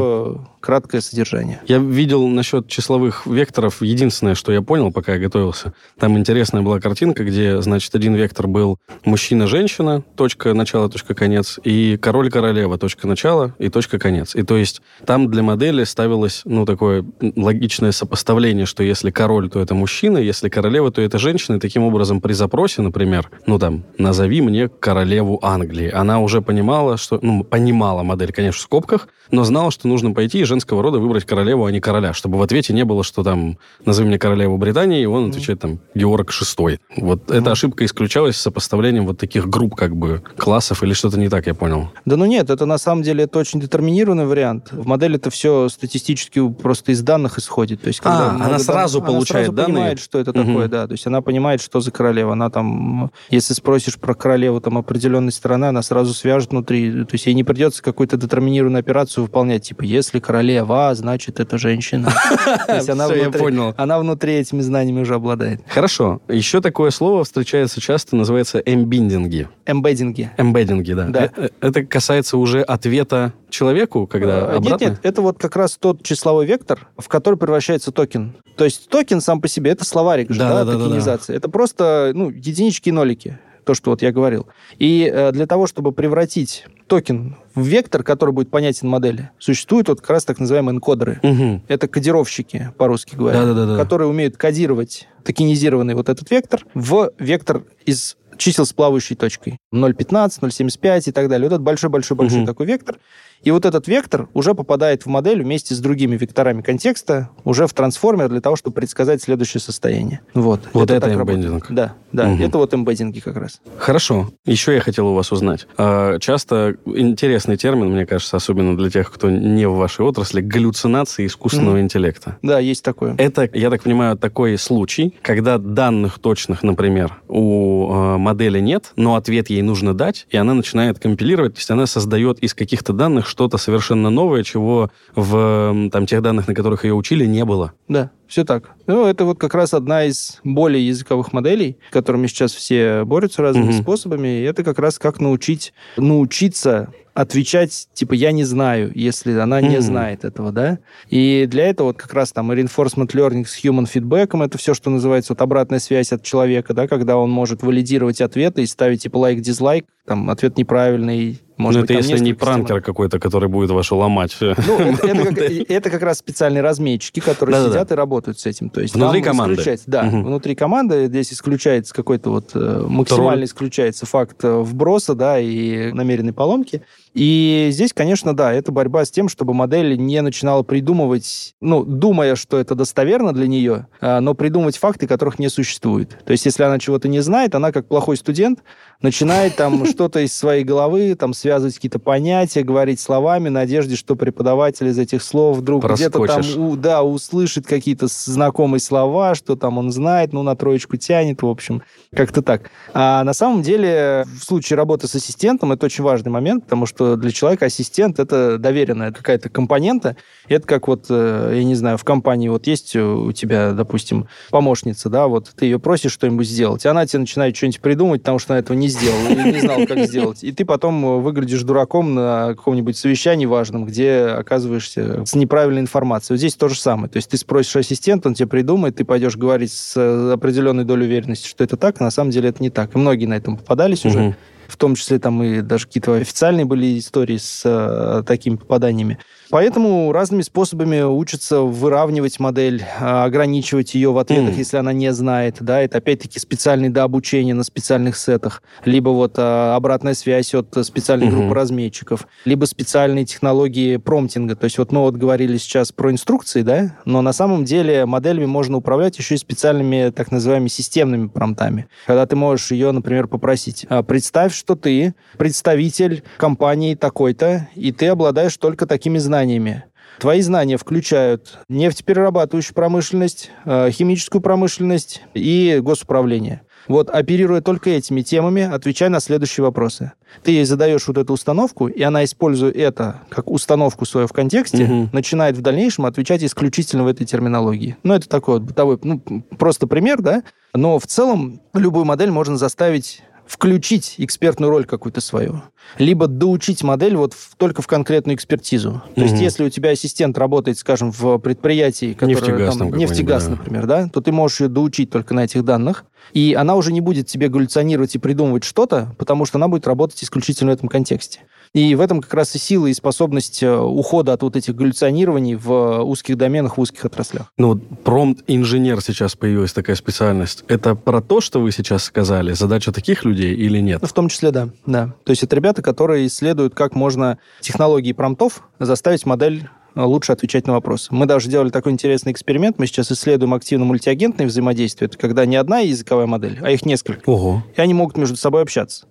[0.61, 1.61] краткое содержание.
[1.67, 6.79] Я видел насчет числовых векторов, единственное, что я понял, пока я готовился, там интересная была
[6.79, 13.07] картинка, где, значит, один вектор был мужчина-женщина, точка начала, точка конец, конец, и король-королева, точка
[13.07, 14.35] начала и точка конец.
[14.35, 17.05] И то есть там для модели ставилось, ну, такое
[17.37, 21.57] логичное сопоставление, что если король, то это мужчина, если королева, то это женщина.
[21.57, 25.91] И таким образом при запросе, например, ну, там, назови мне королеву Англии.
[25.91, 30.41] Она уже понимала, что, ну, понимала модель, конечно, в скобках, но знала, что нужно пойти
[30.41, 33.59] и женского рода выбрать королеву, а не короля, чтобы в ответе не было, что там,
[33.85, 36.79] назови мне королеву Британии, и он отвечает там Георг VI.
[36.97, 37.39] Вот mm-hmm.
[37.39, 41.47] эта ошибка исключалась с сопоставлением вот таких групп, как бы, классов или что-то не так,
[41.47, 41.91] я понял.
[42.05, 44.73] Да ну нет, это на самом деле это очень детерминированный вариант.
[44.73, 47.83] В модели это все статистически просто из данных исходит.
[47.83, 49.07] То есть, когда а, она сразу дан...
[49.07, 49.75] получает она сразу данные?
[49.75, 50.45] понимает, что это угу.
[50.45, 50.87] такое, да.
[50.87, 52.33] То есть она понимает, что за королева.
[52.33, 57.05] Она там, если спросишь про королеву там определенной страны, она сразу свяжет внутри.
[57.05, 59.72] То есть ей не придется какую-то детерминированную операцию выполнять.
[59.73, 62.13] Типа, если королева, значит, это женщина.
[62.69, 65.63] Есть она внутри, она внутри этими знаниями уже обладает.
[65.67, 66.21] Хорошо.
[66.29, 69.77] Еще такое слово встречается часто, называется embedding и.
[69.77, 70.45] Embedding и.
[70.45, 71.07] Embedding и, да.
[71.07, 71.31] да.
[71.35, 74.85] Э, это касается уже ответа человеку, когда а, обратно?
[74.85, 78.35] Нет, нет, это вот как раз тот числовой вектор, в который превращается токен.
[78.59, 81.29] То есть токен сам по себе, это словарик же, да, да, да токенизация.
[81.29, 81.39] Да, да.
[81.39, 84.49] Это просто ну, единички и нолики, то, что вот я говорил.
[84.79, 90.03] И э, для того, чтобы превратить токен в вектор, который будет понятен модели, существуют вот
[90.03, 91.21] как раз так называемые encoder ы.
[91.23, 91.63] Угу.
[91.69, 97.13] Это кодировщики, по-русски говоря, да, да, да, которые умеют кодировать токенизированный вот этот вектор в
[97.19, 99.59] вектор из чисел с плавающей точкой.
[99.73, 101.49] 0,15, 0,75 и так далее.
[101.49, 102.47] Вот этот большой-большой-большой угу.
[102.47, 102.99] такой вектор.
[103.43, 107.75] И вот этот вектор уже попадает в модель вместе с другими векторами контекста уже в
[107.75, 110.21] трансформер для того, чтобы предсказать следующее состояние.
[110.35, 110.61] Вот.
[110.73, 111.67] Вот это, это эмбеддинг.
[111.71, 112.29] Да, да.
[112.29, 112.43] Угу.
[112.43, 113.61] Это вот эмбеддинги как раз.
[113.79, 114.31] Хорошо.
[114.45, 115.67] Еще я хотел у вас узнать.
[115.77, 121.27] А, часто интересный термин, мне кажется, особенно для тех, кто не в вашей отрасли, галлюцинации
[121.27, 121.83] искусственного угу.
[121.83, 122.39] интеллекта.
[122.43, 123.15] Да, есть такое.
[123.19, 129.17] Это, я так понимаю, такой случай, когда данных точных, например, у э, модели нет, но
[129.17, 133.27] ответ ей нужно дать, и она начинает компилировать, то есть она создает из каких-то данных
[133.27, 137.73] что-то совершенно новое, чего в там, тех данных, на которых ее учили, не было.
[137.89, 138.71] Да, все так.
[138.87, 143.73] Ну, это вот как раз одна из более языковых моделей, которыми сейчас все борются разными
[143.73, 143.83] mm-hmm.
[143.83, 144.41] способами.
[144.41, 149.69] И это как раз как научить, научиться отвечать, типа, я не знаю, если она mm-hmm.
[149.69, 150.79] не знает этого, да.
[151.11, 154.89] И для этого вот как раз там reinforcement learning с human feedback, это все, что
[154.89, 159.19] называется вот обратная связь от человека, да, когда он может валидировать ответы и ставить, типа,
[159.19, 163.97] лайк-дизлайк, там, ответ неправильный, может ну, это быть, если не пранкер какой-то, который будет вашу
[163.97, 164.37] ломать.
[164.41, 167.95] Ну, это, это, как, это как раз специальные разметчики, которые да, сидят да.
[167.95, 168.71] и работают с этим.
[168.71, 169.79] То есть внутри команды.
[169.87, 170.23] Да, угу.
[170.23, 173.45] внутри команды здесь исключается какой-то вот э, максимально Тролль.
[173.45, 176.83] исключается факт э, вброса, да, и намеренной поломки.
[177.15, 182.37] И здесь, конечно, да, это борьба с тем, чтобы модель не начинала придумывать, ну, думая,
[182.37, 186.17] что это достоверно для нее, а, но придумывать факты, которых не существует.
[186.25, 188.61] То есть, если она чего-то не знает, она, как плохой студент,
[189.03, 194.89] начинает там что-то из своей головы, там, связывать какие-то понятия, говорить словами, надежде, что преподаватель
[194.89, 200.33] из этих слов вдруг где-то там, да, услышит какие-то знакомые слова, что там он знает,
[200.33, 201.83] ну, на троечку тянет, в общем,
[202.15, 202.71] как-то так.
[202.95, 207.02] А на самом деле, в случае работы с ассистентом, это очень важный момент, потому что
[207.03, 210.17] что для человека ассистент это доверенная какая-то компонента.
[210.49, 215.09] Это как вот, э, я не знаю, в компании вот есть у тебя, допустим, помощница,
[215.09, 218.53] да, вот ты ее просишь что-нибудь сделать, и она тебе начинает что-нибудь придумать, потому что
[218.53, 220.45] она этого не сделала или не знала, как сделать.
[220.45, 226.35] И ты потом выглядишь дураком на каком-нибудь совещании важном, где оказываешься с неправильной информацией.
[226.35, 227.09] Вот здесь то же самое.
[227.09, 231.07] То есть ты спросишь ассистента, он тебе придумает, ты пойдешь говорить с э, определенной долей
[231.07, 232.95] уверенности, что это так, а на самом деле это не так.
[232.95, 234.09] И многие на этом попадались угу.
[234.09, 234.37] уже
[234.69, 239.19] в том числе там и даже какие-то официальные были истории с э, такими попаданиями.
[239.53, 244.57] Поэтому разными способами учатся выравнивать модель, а, ограничивать ее в ответах, mm.
[244.57, 245.59] если она не знает.
[245.61, 251.27] Да, это опять-таки специальные дообучения на специальных сетах, либо вот а, обратная связь от специальной
[251.27, 251.39] mm-hmm.
[251.39, 254.57] группы разметчиков, либо специальные технологии промптинга.
[254.57, 258.47] То есть вот мы вот говорили сейчас про инструкции, да, но на самом деле моделями
[258.47, 261.89] можно управлять еще и специальными так называемыми системными промптами.
[262.07, 268.07] Когда ты можешь ее, например, попросить, «А, представь, что ты представитель компании такой-то, и ты
[268.07, 269.85] обладаешь только такими знаниями знаниями.
[270.19, 276.61] Твои знания включают нефтеперерабатывающую промышленность, э, химическую промышленность и госуправление.
[276.87, 280.13] Вот, оперируя только этими темами, отвечай на следующие вопросы.
[280.43, 284.85] Ты ей задаешь вот эту установку, и она, используя это как установку свою в контексте,
[284.85, 285.09] угу.
[285.13, 287.97] начинает в дальнейшем отвечать исключительно в этой терминологии.
[288.03, 289.21] Ну, это такой вот бытовой, ну,
[289.59, 290.43] просто пример, да?
[290.75, 295.63] Но в целом любую модель можно заставить включить экспертную роль какую-то свою,
[295.99, 299.03] либо доучить модель вот в, только в конкретную экспертизу.
[299.15, 299.29] То угу.
[299.29, 303.51] есть, если у тебя ассистент работает, скажем, в предприятии, которое, нефтегаз, там, нефтегаз, да.
[303.51, 307.01] например, да, то ты можешь ее доучить только на этих данных, и она уже не
[307.01, 311.41] будет тебе галлюционировать и придумывать что-то, потому что она будет работать исключительно в этом контексте.
[311.75, 315.55] И в этом как раз и сила и способность э, ухода от вот этих галлюционирований
[315.55, 317.51] в узких доменах, в узких отраслях.
[317.57, 320.65] Ну, промпт-инженер сейчас появилась такая специальность.
[320.69, 322.53] Это про то, что вы сейчас сказали?
[322.53, 324.03] Задача таких людей или нет?
[324.03, 324.69] В том числе, да.
[324.85, 325.15] да.
[325.25, 330.67] То есть это ребята, которые исследуют, как можно технологии промптов заставить модель э, лучше отвечать
[330.67, 331.09] на вопросы.
[331.15, 332.79] Мы даже делали такой интересный эксперимент.
[332.79, 335.07] Мы сейчас исследуем активно мультиагентное взаимодействие.
[335.07, 337.31] Это когда не одна языковая модель, а их несколько.
[337.31, 337.63] Ого.
[337.77, 339.07] И они могут между собой общаться.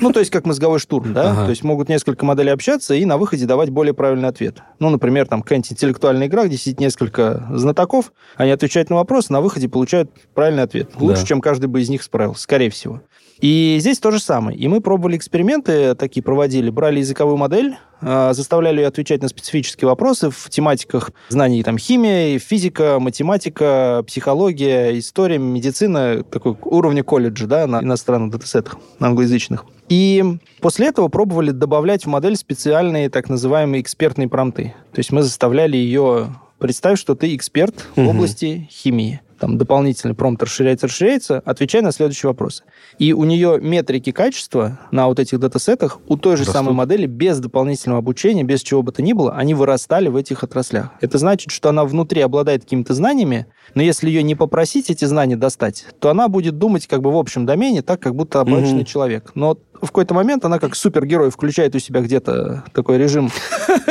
[0.00, 1.32] Ну, то есть как мозговой штурм, да?
[1.32, 1.44] Ага.
[1.44, 4.58] То есть могут несколько моделей общаться и на выходе давать более правильный ответ.
[4.78, 9.40] Ну, например, там какая-нибудь интеллектуальная игра, где сидит несколько знатоков, они отвечают на вопросы, на
[9.40, 10.90] выходе получают правильный ответ.
[10.96, 11.26] Лучше, да.
[11.26, 13.02] чем каждый бы из них справился, скорее всего.
[13.40, 14.56] И здесь то же самое.
[14.58, 19.88] И мы пробовали эксперименты такие проводили, брали языковую модель, а, заставляли ее отвечать на специфические
[19.88, 27.66] вопросы в тематиках знаний там химия, физика, математика, психология, история, медицина, такой уровня колледжа, да,
[27.66, 29.64] на иностранных датасетах, на англоязычных.
[29.88, 30.24] И
[30.60, 34.74] после этого пробовали добавлять в модель специальные так называемые экспертные промты.
[34.92, 38.06] То есть мы заставляли ее представить, что ты эксперт угу.
[38.06, 42.64] в области химии там дополнительный промпт расширяется, расширяется, отвечай на следующие вопросы.
[42.98, 46.54] И у нее метрики качества на вот этих датасетах у той же Растут.
[46.54, 50.44] самой модели без дополнительного обучения, без чего бы то ни было, они вырастали в этих
[50.44, 50.92] отраслях.
[51.02, 55.36] Это значит, что она внутри обладает какими-то знаниями, но если ее не попросить эти знания
[55.36, 58.86] достать, то она будет думать как бы в общем домене так, как будто обычный угу.
[58.86, 59.32] человек.
[59.34, 63.30] Но в какой-то момент она как супергерой включает у себя где-то такой режим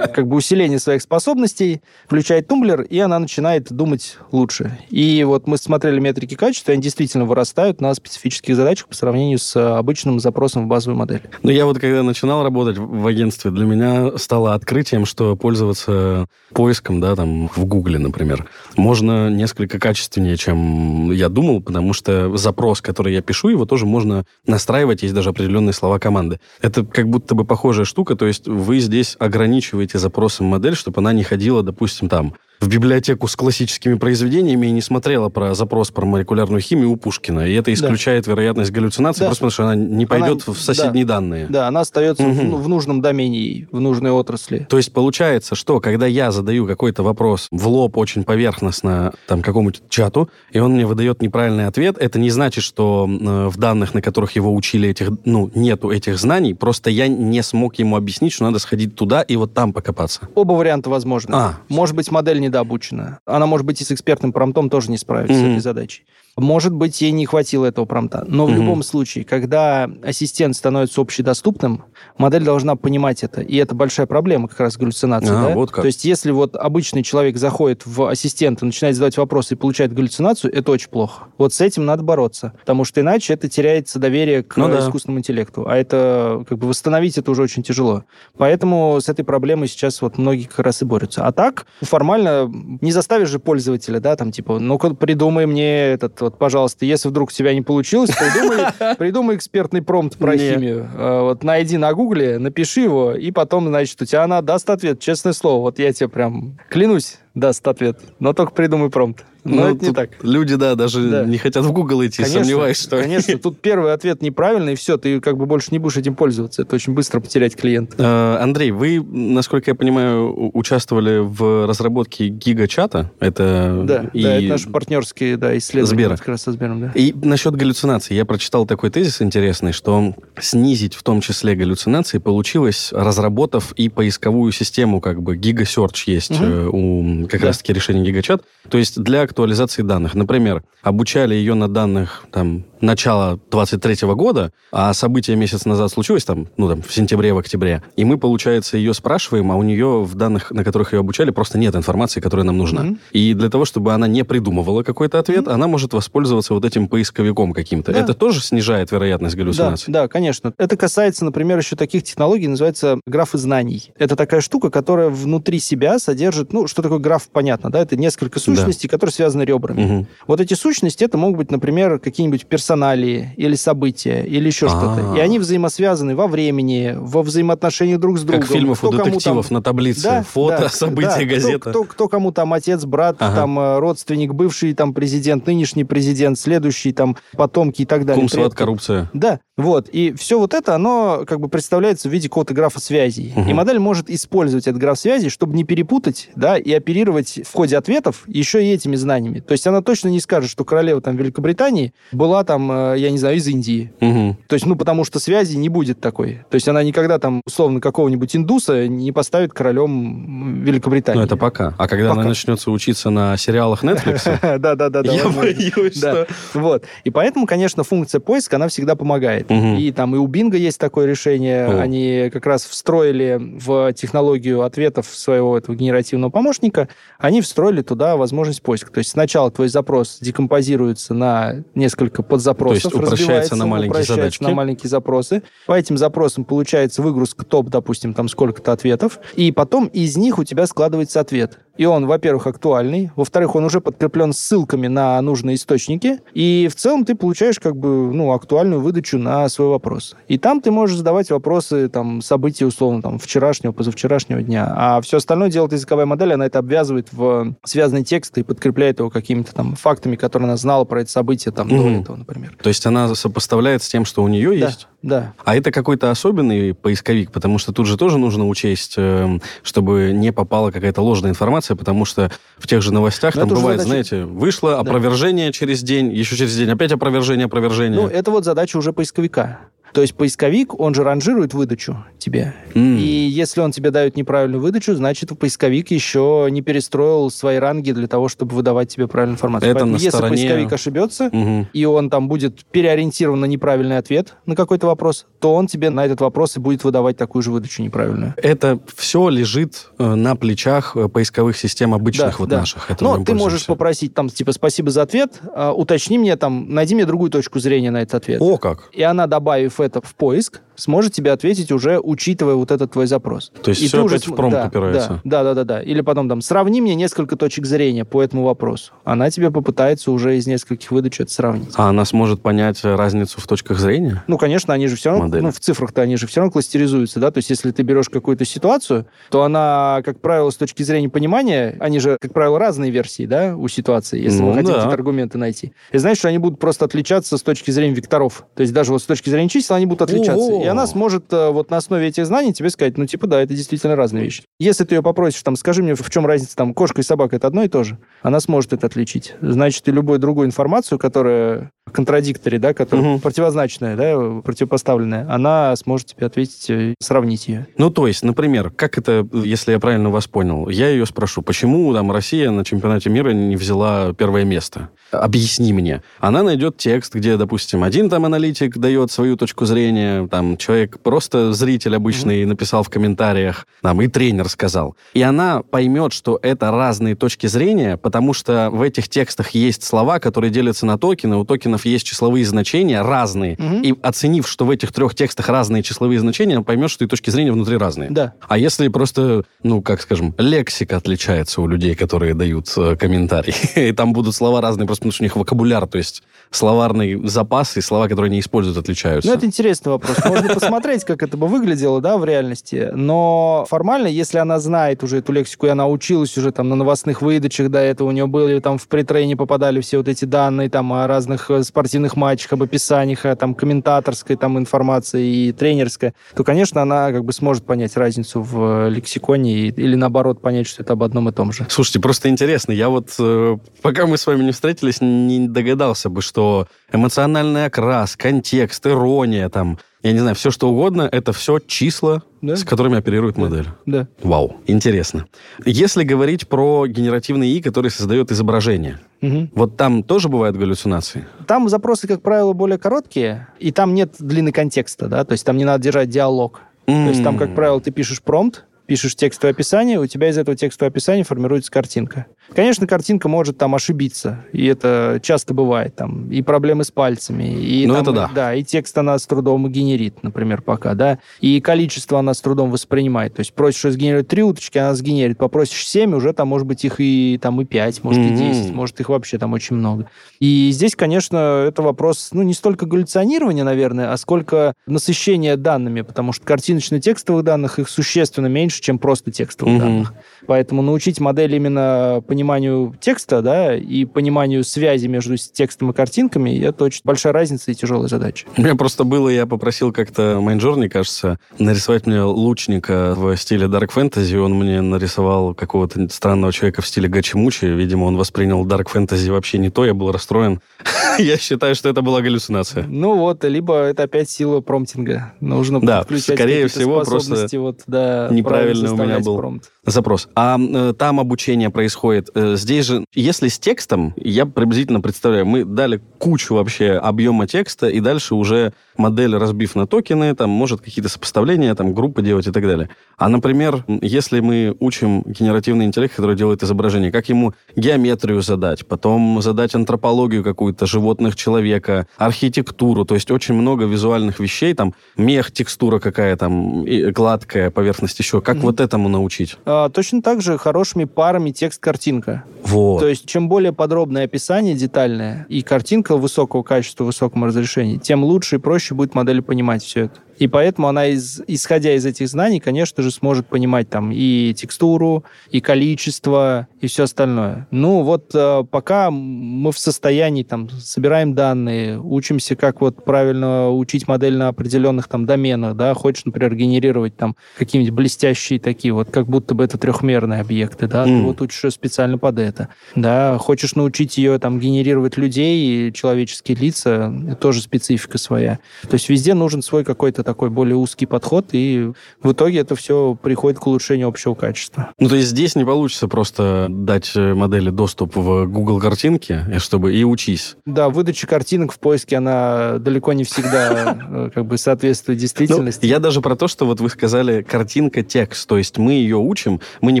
[0.14, 4.53] как бы усиления своих способностей, включает тумблер, и она начинает думать лучше.
[4.90, 9.56] И вот мы смотрели метрики качества, они действительно вырастают на специфических задачах по сравнению с
[9.56, 11.22] обычным запросом в базовую модель.
[11.42, 17.00] Но я вот когда начинал работать в агентстве, для меня стало открытием, что пользоваться поиском,
[17.00, 23.12] да, там, в Гугле, например, можно несколько качественнее, чем я думал, потому что запрос, который
[23.12, 26.40] я пишу, его тоже можно настраивать, есть даже определенные слова команды.
[26.60, 31.12] Это как будто бы похожая штука, то есть вы здесь ограничиваете запросом модель, чтобы она
[31.12, 36.06] не ходила, допустим, там в библиотеку с классическими произведениями и не смотрела про запрос про
[36.06, 37.46] молекулярную химию у Пушкина.
[37.46, 38.32] И это исключает да.
[38.32, 39.26] вероятность галлюцинации, да.
[39.26, 41.46] просто потому что она не пойдет она, в соседние да, данные.
[41.48, 42.56] Да, она остается угу.
[42.56, 44.66] в, в нужном домене, в нужной отрасли.
[44.68, 49.80] То есть получается, что когда я задаю какой-то вопрос в лоб очень поверхностно там какому-то
[49.88, 54.02] чату, и он мне выдает неправильный ответ, это не значит, что э, в данных, на
[54.02, 58.44] которых его учили, этих, ну, нету этих знаний, просто я не смог ему объяснить, что
[58.44, 60.28] надо сходить туда и вот там покопаться.
[60.34, 61.34] Оба варианта возможны.
[61.34, 61.54] А.
[61.68, 63.20] Может быть, модель не недообучена.
[63.24, 65.48] Она, может быть, и с экспертным промтом тоже не справится mm-hmm.
[65.48, 66.04] с этой задачей.
[66.36, 68.24] Может быть, ей не хватило этого промта.
[68.26, 71.84] Но в любом случае, когда ассистент становится общедоступным,
[72.18, 73.40] модель должна понимать это.
[73.40, 75.30] И это большая проблема как раз галлюцинации.
[75.30, 75.54] А, да?
[75.54, 75.82] вот как.
[75.82, 80.52] То есть, если вот обычный человек заходит в ассистента, начинает задавать вопросы и получает галлюцинацию,
[80.52, 81.24] это очень плохо.
[81.38, 82.52] Вот с этим надо бороться.
[82.60, 84.80] Потому что иначе это теряется доверие к ну, да.
[84.80, 85.68] искусственному интеллекту.
[85.68, 88.04] А это как бы восстановить это уже очень тяжело.
[88.36, 91.26] Поэтому с этой проблемой сейчас вот многие как раз и борются.
[91.26, 96.38] А так, формально не заставишь же пользователя, да, там типа, ну-ка придумай мне этот вот,
[96.38, 100.88] пожалуйста, если вдруг у тебя не получилось, придумай, придумай экспертный промпт про химию.
[100.94, 105.00] А, вот найди на гугле, напиши его, и потом, значит, у тебя она даст ответ,
[105.00, 105.60] честное слово.
[105.60, 107.98] Вот я тебе прям клянусь, даст ответ.
[108.20, 109.24] Но только придумай промпт.
[109.44, 110.10] Но ну, это не так.
[110.22, 111.24] Люди, да, даже да.
[111.24, 112.98] не хотят в Google идти, конечно, сомневаюсь, что...
[112.98, 116.62] Конечно, тут первый ответ неправильный, и все, ты как бы больше не будешь этим пользоваться.
[116.62, 117.94] Это очень быстро потерять клиента.
[117.98, 123.10] Э, Андрей, вы, насколько я понимаю, участвовали в разработке гигачата.
[123.20, 123.82] Это...
[123.84, 124.22] Да, и...
[124.22, 125.94] да это наши партнерские да, исследования.
[125.94, 126.16] Сбера.
[126.16, 126.92] Как раз со Сбером, да.
[126.94, 128.16] И насчет галлюцинаций.
[128.16, 134.52] Я прочитал такой тезис интересный, что снизить в том числе галлюцинации получилось, разработав и поисковую
[134.52, 136.70] систему, как бы гигасерч есть угу.
[136.72, 137.48] у как да.
[137.48, 138.42] раз-таки решения гигачат.
[138.68, 140.14] То есть для актуализации данных.
[140.14, 146.48] Например, обучали ее на данных там, начала 23 года, а событие месяц назад случилось там,
[146.56, 150.14] ну, там, в сентябре, в октябре, и мы, получается, ее спрашиваем, а у нее в
[150.14, 152.82] данных, на которых ее обучали, просто нет информации, которая нам нужна.
[152.82, 152.98] Mm-hmm.
[153.12, 155.52] И для того, чтобы она не придумывала какой-то ответ, mm-hmm.
[155.52, 157.92] она может воспользоваться вот этим поисковиком каким-то.
[157.92, 158.00] Да.
[158.00, 159.92] Это тоже снижает вероятность галлюцинаций?
[159.92, 160.52] Да, да, конечно.
[160.58, 163.92] Это касается, например, еще таких технологий, называется графы знаний.
[163.98, 168.38] Это такая штука, которая внутри себя содержит, ну, что такое граф, понятно, да, это несколько
[168.38, 168.92] сущностей, да.
[168.92, 169.84] которые связаны ребрами.
[169.84, 170.06] Угу.
[170.28, 175.14] Вот эти сущности, это могут быть, например, какие-нибудь персоналии или события, или еще что-то.
[175.16, 178.42] И они взаимосвязаны во времени, во взаимоотношениях друг с другом.
[178.42, 180.24] Как фильмов у детективов на таблице.
[180.32, 181.72] Фото, события, газета.
[181.88, 187.16] Кто, кому там отец, брат, там э, родственник, бывший там президент, нынешний президент, следующий там
[187.36, 188.20] потомки и так далее.
[188.20, 189.10] Кумсват, коррупция.
[189.12, 189.88] Да, вот.
[189.88, 193.32] И все вот это, оно как бы представляется в виде какого-то графа связей.
[193.48, 197.76] И модель может использовать этот граф связей, чтобы не перепутать, да, и оперировать в ходе
[197.76, 199.40] ответов еще и этими знаниями.
[199.40, 203.18] То есть она точно не скажет, что королева там Великобритании была там, э, я не
[203.18, 203.92] знаю, из Индии.
[204.00, 204.36] Угу.
[204.48, 206.44] То есть, ну, потому что связи не будет такой.
[206.50, 211.20] То есть она никогда там, условно, какого-нибудь индуса не поставит королем Великобритании.
[211.20, 211.74] Ну, это пока.
[211.78, 216.26] А когда она начнется учиться на сериалах Netflix, да-да-да, я боюсь, что...
[216.54, 216.84] Вот.
[217.04, 219.50] И поэтому, конечно, функция поиска, она всегда помогает.
[219.50, 221.66] И там и у Бинга есть такое решение.
[221.66, 226.88] Они как раз встроили в технологию ответов своего этого генеративного помощника,
[227.18, 228.90] они встроили туда возможность поиска.
[228.92, 232.92] То есть сначала твой запрос декомпозируется на несколько подзапросов.
[232.92, 234.42] То есть упрощается на маленькие упрощается задачки.
[234.42, 235.42] на маленькие запросы.
[235.66, 239.18] По этим запросам получается выгрузка топ, допустим, там сколько-то ответов.
[239.36, 241.60] И потом из них у тебя складывается ответ.
[241.76, 247.04] И он, во-первых, актуальный, во-вторых, он уже подкреплен ссылками на нужные источники, и в целом
[247.04, 250.14] ты получаешь как бы ну, актуальную выдачу на свой вопрос.
[250.28, 255.16] И там ты можешь задавать вопросы, там, события, условно, там, вчерашнего, позавчерашнего дня, а все
[255.16, 259.74] остальное делает языковая модель, она это обвязывает в связанный текст и подкрепляет его какими-то там
[259.74, 261.94] фактами, которые она знала про это событие там mm-hmm.
[261.94, 262.56] до этого, например.
[262.62, 264.88] То есть она сопоставляет с тем, что у нее да, есть?
[265.02, 265.34] Да.
[265.44, 270.32] А это какой-то особенный поисковик, потому что тут же тоже нужно учесть, эм, чтобы не
[270.32, 274.06] попала какая-то ложная информация, информация, потому что в тех же новостях Но там бывает, задача...
[274.08, 275.52] знаете, вышло опровержение да.
[275.52, 278.00] через день, еще через день опять опровержение, опровержение.
[278.00, 279.60] Ну, это вот задача уже поисковика.
[279.94, 282.52] То есть поисковик, он же ранжирует выдачу тебе.
[282.74, 282.98] Mm.
[282.98, 288.08] И если он тебе дает неправильную выдачу, значит, поисковик еще не перестроил свои ранги для
[288.08, 289.70] того, чтобы выдавать тебе правильную информацию.
[289.70, 290.36] Это Поэтому, на если стороне...
[290.36, 291.68] поисковик ошибется, угу.
[291.72, 296.04] и он там будет переориентирован на неправильный ответ на какой-то вопрос, то он тебе на
[296.04, 298.34] этот вопрос и будет выдавать такую же выдачу неправильную.
[298.36, 302.58] Это все лежит э, на плечах э, поисковых систем обычных да, вот да.
[302.60, 303.00] наших.
[303.00, 307.06] Но ты можешь попросить там, типа, спасибо за ответ, а, уточни мне там, найди мне
[307.06, 308.40] другую точку зрения на этот ответ.
[308.42, 308.88] О, как!
[308.92, 313.52] И она, добавив это в поиск, сможет тебе ответить уже учитывая вот этот твой запрос.
[313.62, 314.32] То есть и все опять уже...
[314.32, 315.20] в промпт да, упирается?
[315.24, 315.82] Да, да, да, да.
[315.82, 318.92] Или потом там, сравни мне несколько точек зрения по этому вопросу.
[319.04, 321.72] Она тебе попытается уже из нескольких выдач это сравнить.
[321.76, 324.22] А она сможет понять разницу в точках зрения?
[324.26, 325.42] Ну, конечно, они же все равно, Модели.
[325.42, 328.44] ну, в цифрах-то они же все равно кластеризуются, да, то есть если ты берешь какую-то
[328.44, 333.26] ситуацию, то она, как правило, с точки зрения понимания, они же, как правило, разные версии,
[333.26, 334.90] да, у ситуации, если ну, вы хотите да.
[334.90, 335.72] аргументы найти.
[335.92, 338.46] И знаешь, что они будут просто отличаться с точки зрения векторов.
[338.54, 340.34] То есть даже вот с точки зрения чисел они будут отличаться.
[340.34, 340.63] О-о-о.
[340.64, 343.54] И она сможет э, вот на основе этих знаний тебе сказать, ну, типа, да, это
[343.54, 344.42] действительно разные вещи.
[344.58, 347.46] Если ты ее попросишь, там, скажи мне, в чем разница, там, кошка и собака, это
[347.46, 349.34] одно и то же, она сможет это отличить.
[349.40, 353.20] Значит, и любую другую информацию, которая контрадиктори, да, которая угу.
[353.20, 357.66] противозначная, да, противопоставленная, она сможет тебе ответить, э, сравнить ее.
[357.78, 361.92] Ну, то есть, например, как это, если я правильно вас понял, я ее спрошу, почему
[361.94, 364.90] там Россия на чемпионате мира не взяла первое место?
[365.12, 366.02] Объясни мне.
[366.18, 371.52] Она найдет текст, где, допустим, один там аналитик дает свою точку зрения, там человек просто
[371.52, 372.50] зритель обычный угу.
[372.50, 374.96] написал в комментариях, там и тренер сказал.
[375.12, 380.18] И она поймет, что это разные точки зрения, потому что в этих текстах есть слова,
[380.18, 383.80] которые делятся на токены, у токенов есть числовые значения разные, угу.
[383.82, 387.30] и оценив, что в этих трех текстах разные числовые значения, он поймет, что и точки
[387.30, 388.10] зрения внутри разные.
[388.10, 388.34] Да.
[388.48, 393.54] А если просто, ну, как скажем, лексика отличается у людей, которые дают э, комментарии,
[393.88, 397.76] и там будут слова разные, просто потому что у них вокабуляр, то есть словарный запас
[397.76, 399.28] и слова, которые они используют, отличаются.
[399.28, 400.16] Ну, это интересный вопрос.
[400.44, 402.90] Можно посмотреть, как это бы выглядело, да, в реальности.
[402.92, 407.22] Но формально, если она знает уже эту лексику, и она училась уже там на новостных
[407.22, 410.92] выдачах до этого, у нее были там в притрейне попадали все вот эти данные там
[410.92, 416.44] о разных э, спортивных матчах, об описаниях, о, там, комментаторской там, информации и тренерской, то,
[416.44, 420.92] конечно, она как бы сможет понять разницу в лексиконе и, или, наоборот, понять, что это
[420.92, 421.66] об одном и том же.
[421.70, 422.72] Слушайте, просто интересно.
[422.72, 428.16] Я вот, э, пока мы с вами не встретились, не догадался бы, что эмоциональный окрас,
[428.16, 432.56] контекст, ирония, там, я не знаю, все что угодно, это все числа, да?
[432.56, 433.68] с которыми оперирует модель.
[433.86, 434.06] Да.
[434.22, 435.26] Вау, интересно.
[435.64, 439.48] Если говорить про генеративный И, который создает изображение, угу.
[439.54, 441.24] вот там тоже бывают галлюцинации?
[441.46, 445.56] Там запросы, как правило, более короткие, и там нет длины контекста, да, то есть там
[445.56, 446.60] не надо держать диалог.
[446.86, 447.04] Mm.
[447.04, 450.54] То есть там, как правило, ты пишешь промпт, пишешь текстовое описание, у тебя из этого
[450.54, 452.26] текстового описания формируется картинка.
[452.54, 457.86] Конечно, картинка может там ошибиться, и это часто бывает, там, и проблемы с пальцами, и,
[457.86, 458.30] ну, там, это да.
[458.34, 462.70] да, и текст она с трудом генерит, например, пока, да, и количество она с трудом
[462.70, 466.84] воспринимает, то есть просишь сгенерировать три уточки, она сгенерит, попросишь семь, уже там может быть
[466.84, 468.34] их и там и пять, может mm-hmm.
[468.34, 470.10] и десять, может их вообще там очень много.
[470.38, 476.32] И здесь, конечно, это вопрос, ну, не столько галлюционирования, наверное, а сколько насыщения данными, потому
[476.32, 479.78] что картиночно-текстовых данных их существенно меньше, чем просто текстовых mm-hmm.
[479.78, 480.14] данных.
[480.46, 486.84] Поэтому научить модель именно пониманию текста, да, и пониманию связи между текстом и картинками, это
[486.84, 488.46] очень большая разница и тяжелая задача.
[488.56, 493.90] У меня просто было, я попросил как-то Майнджорни, кажется, нарисовать мне лучника в стиле Dark
[493.94, 494.36] Fantasy.
[494.36, 497.66] Он мне нарисовал какого-то странного человека в стиле Гачимучи.
[497.66, 500.60] Видимо, он воспринял Dark Fantasy вообще не то, я был расстроен.
[501.18, 502.84] Я считаю, что это была галлюцинация.
[502.88, 505.32] Ну вот, либо это опять сила промптинга.
[505.40, 509.70] Нужно да, включать скорее всего, просто вот, да, неправильно у меня был промпт.
[509.84, 510.28] запрос.
[510.34, 512.30] А э, там обучение происходит.
[512.34, 517.88] Э, здесь же, если с текстом, я приблизительно представляю, мы дали кучу вообще объема текста,
[517.88, 522.50] и дальше уже модель, разбив на токены, там может какие-то сопоставления, там группы делать и
[522.50, 522.90] так далее.
[523.16, 529.40] А, например, если мы учим генеративный интеллект, который делает изображение, как ему геометрию задать, потом
[529.40, 535.98] задать антропологию какую-то животных, человека, архитектуру, то есть очень много визуальных вещей, там мех, текстура
[535.98, 538.40] какая там, гладкая поверхность еще.
[538.40, 538.60] Как mm-hmm.
[538.60, 539.56] вот этому научить?
[539.64, 542.44] А, точно так же хорошими парами текст-картинка.
[542.64, 543.00] Вот.
[543.00, 548.56] То есть чем более подробное описание, детальное, и картинка высокого качества, высоком разрешении, тем лучше
[548.56, 550.20] и проще будет модели понимать все это.
[550.38, 555.24] И поэтому она, из, исходя из этих знаний, конечно же, сможет понимать там и текстуру,
[555.50, 557.66] и количество, и все остальное.
[557.70, 564.08] Ну, вот э, пока мы в состоянии там собираем данные, учимся, как вот правильно учить
[564.08, 569.26] модель на определенных там доменах, да, хочешь, например, генерировать там какие-нибудь блестящие такие вот, как
[569.26, 571.06] будто бы это трехмерные объекты, да, mm.
[571.06, 575.92] ты вот учишь ее специально под это, да, хочешь научить ее там генерировать людей и
[575.92, 578.58] человеческие лица, тоже специфика своя.
[578.82, 583.16] То есть везде нужен свой какой-то такой более узкий подход, и в итоге это все
[583.20, 584.90] приходит к улучшению общего качества.
[584.98, 589.58] Ну, то есть здесь не получится просто дать э, модели доступ в Google картинки, э,
[589.58, 590.56] чтобы и учись.
[590.66, 595.84] Да, выдача картинок в поиске, она далеко не всегда э, как бы соответствует действительности.
[595.84, 599.60] Ну, я даже про то, что вот вы сказали картинка-текст, то есть мы ее учим,
[599.80, 600.00] мы не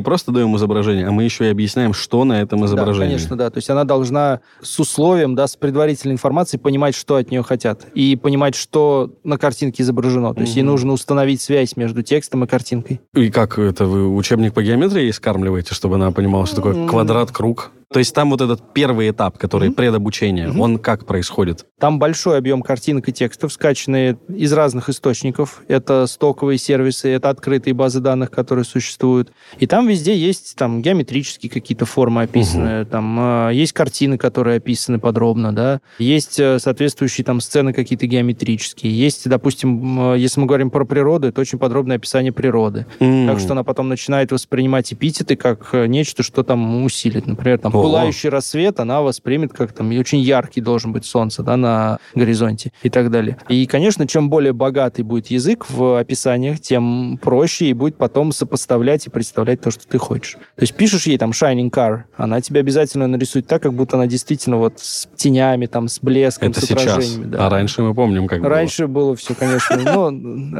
[0.00, 3.12] просто даем изображение, а мы еще и объясняем, что на этом изображении.
[3.12, 3.50] Да, конечно, да.
[3.50, 7.86] То есть она должна с условием, да, с предварительной информацией понимать, что от нее хотят,
[7.94, 10.34] и понимать, что на картинке изображено изображено.
[10.34, 13.00] То есть ей нужно установить связь между текстом и картинкой.
[13.14, 17.70] И как это вы учебник по геометрии скармливаете, чтобы она понимала, что такое квадрат, круг?
[17.94, 19.74] То есть там вот этот первый этап, который mm-hmm.
[19.74, 20.58] предобучение, mm-hmm.
[20.58, 21.64] он как происходит?
[21.78, 25.62] Там большой объем картинок и текстов, скачанные из разных источников.
[25.68, 29.30] Это стоковые сервисы, это открытые базы данных, которые существуют.
[29.60, 32.84] И там везде есть там геометрические какие-то формы описаны, mm-hmm.
[32.86, 38.92] там э, есть картины, которые описаны подробно, да, есть э, соответствующие там сцены какие-то геометрические,
[38.92, 42.86] есть, допустим, э, если мы говорим про природу, это очень подробное описание природы.
[42.98, 43.28] Mm-hmm.
[43.28, 47.28] Так что она потом начинает воспринимать эпитеты как э, нечто, что там усилит.
[47.28, 51.98] Например, там пылающий рассвет она воспримет как там очень яркий должен быть солнце да, на
[52.14, 53.36] горизонте и так далее.
[53.48, 59.06] И, конечно, чем более богатый будет язык в описаниях, тем проще и будет потом сопоставлять
[59.06, 60.32] и представлять то, что ты хочешь.
[60.32, 64.06] То есть пишешь ей там Shining Car, она тебе обязательно нарисует так, как будто она
[64.06, 67.16] действительно вот с тенями, там, с блеском, Это с сейчас.
[67.16, 67.46] Да.
[67.46, 69.76] А раньше мы помним, как Раньше было, было все, конечно.
[69.76, 70.12] Но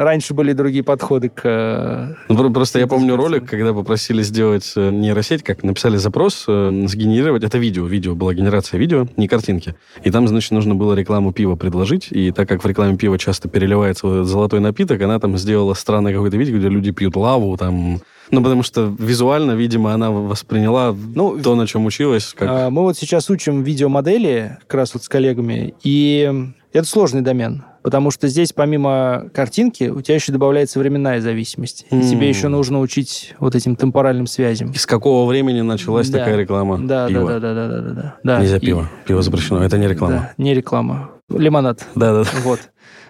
[0.02, 1.40] раньше были другие подходы к...
[1.44, 6.84] Э, ну, просто я помню ролик, когда попросили сделать э, нейросеть, как написали запрос, э,
[6.86, 7.44] сгенерировать генерировать...
[7.44, 9.74] Это видео, видео, была генерация видео, не картинки.
[10.02, 13.48] И там, значит, нужно было рекламу пива предложить, и так как в рекламе пива часто
[13.48, 18.00] переливается золотой напиток, она там сделала странное какое-то видео, где люди пьют лаву, там...
[18.30, 22.34] Ну, потому что визуально, видимо, она восприняла ну, то, на чем училась.
[22.36, 22.48] Как...
[22.50, 26.32] А, мы вот сейчас учим видеомодели как раз вот с коллегами, и
[26.72, 27.64] это сложный домен.
[27.84, 31.84] Потому что здесь помимо картинки у тебя еще добавляется временная зависимость.
[31.90, 32.00] Mm.
[32.00, 34.70] И тебе еще нужно учить вот этим темпоральным связям.
[34.70, 36.20] И с какого времени началась да.
[36.20, 36.78] такая реклама?
[36.78, 37.38] Да, пива?
[37.38, 38.40] да, да, да, да, да, да.
[38.40, 38.88] Нельзя пиво.
[39.04, 39.08] И...
[39.08, 39.62] Пиво запрещено.
[39.62, 40.14] Это не реклама.
[40.14, 41.10] Да, не реклама.
[41.28, 41.86] Лимонад.
[41.94, 42.30] Да, да.
[42.42, 42.60] Вот.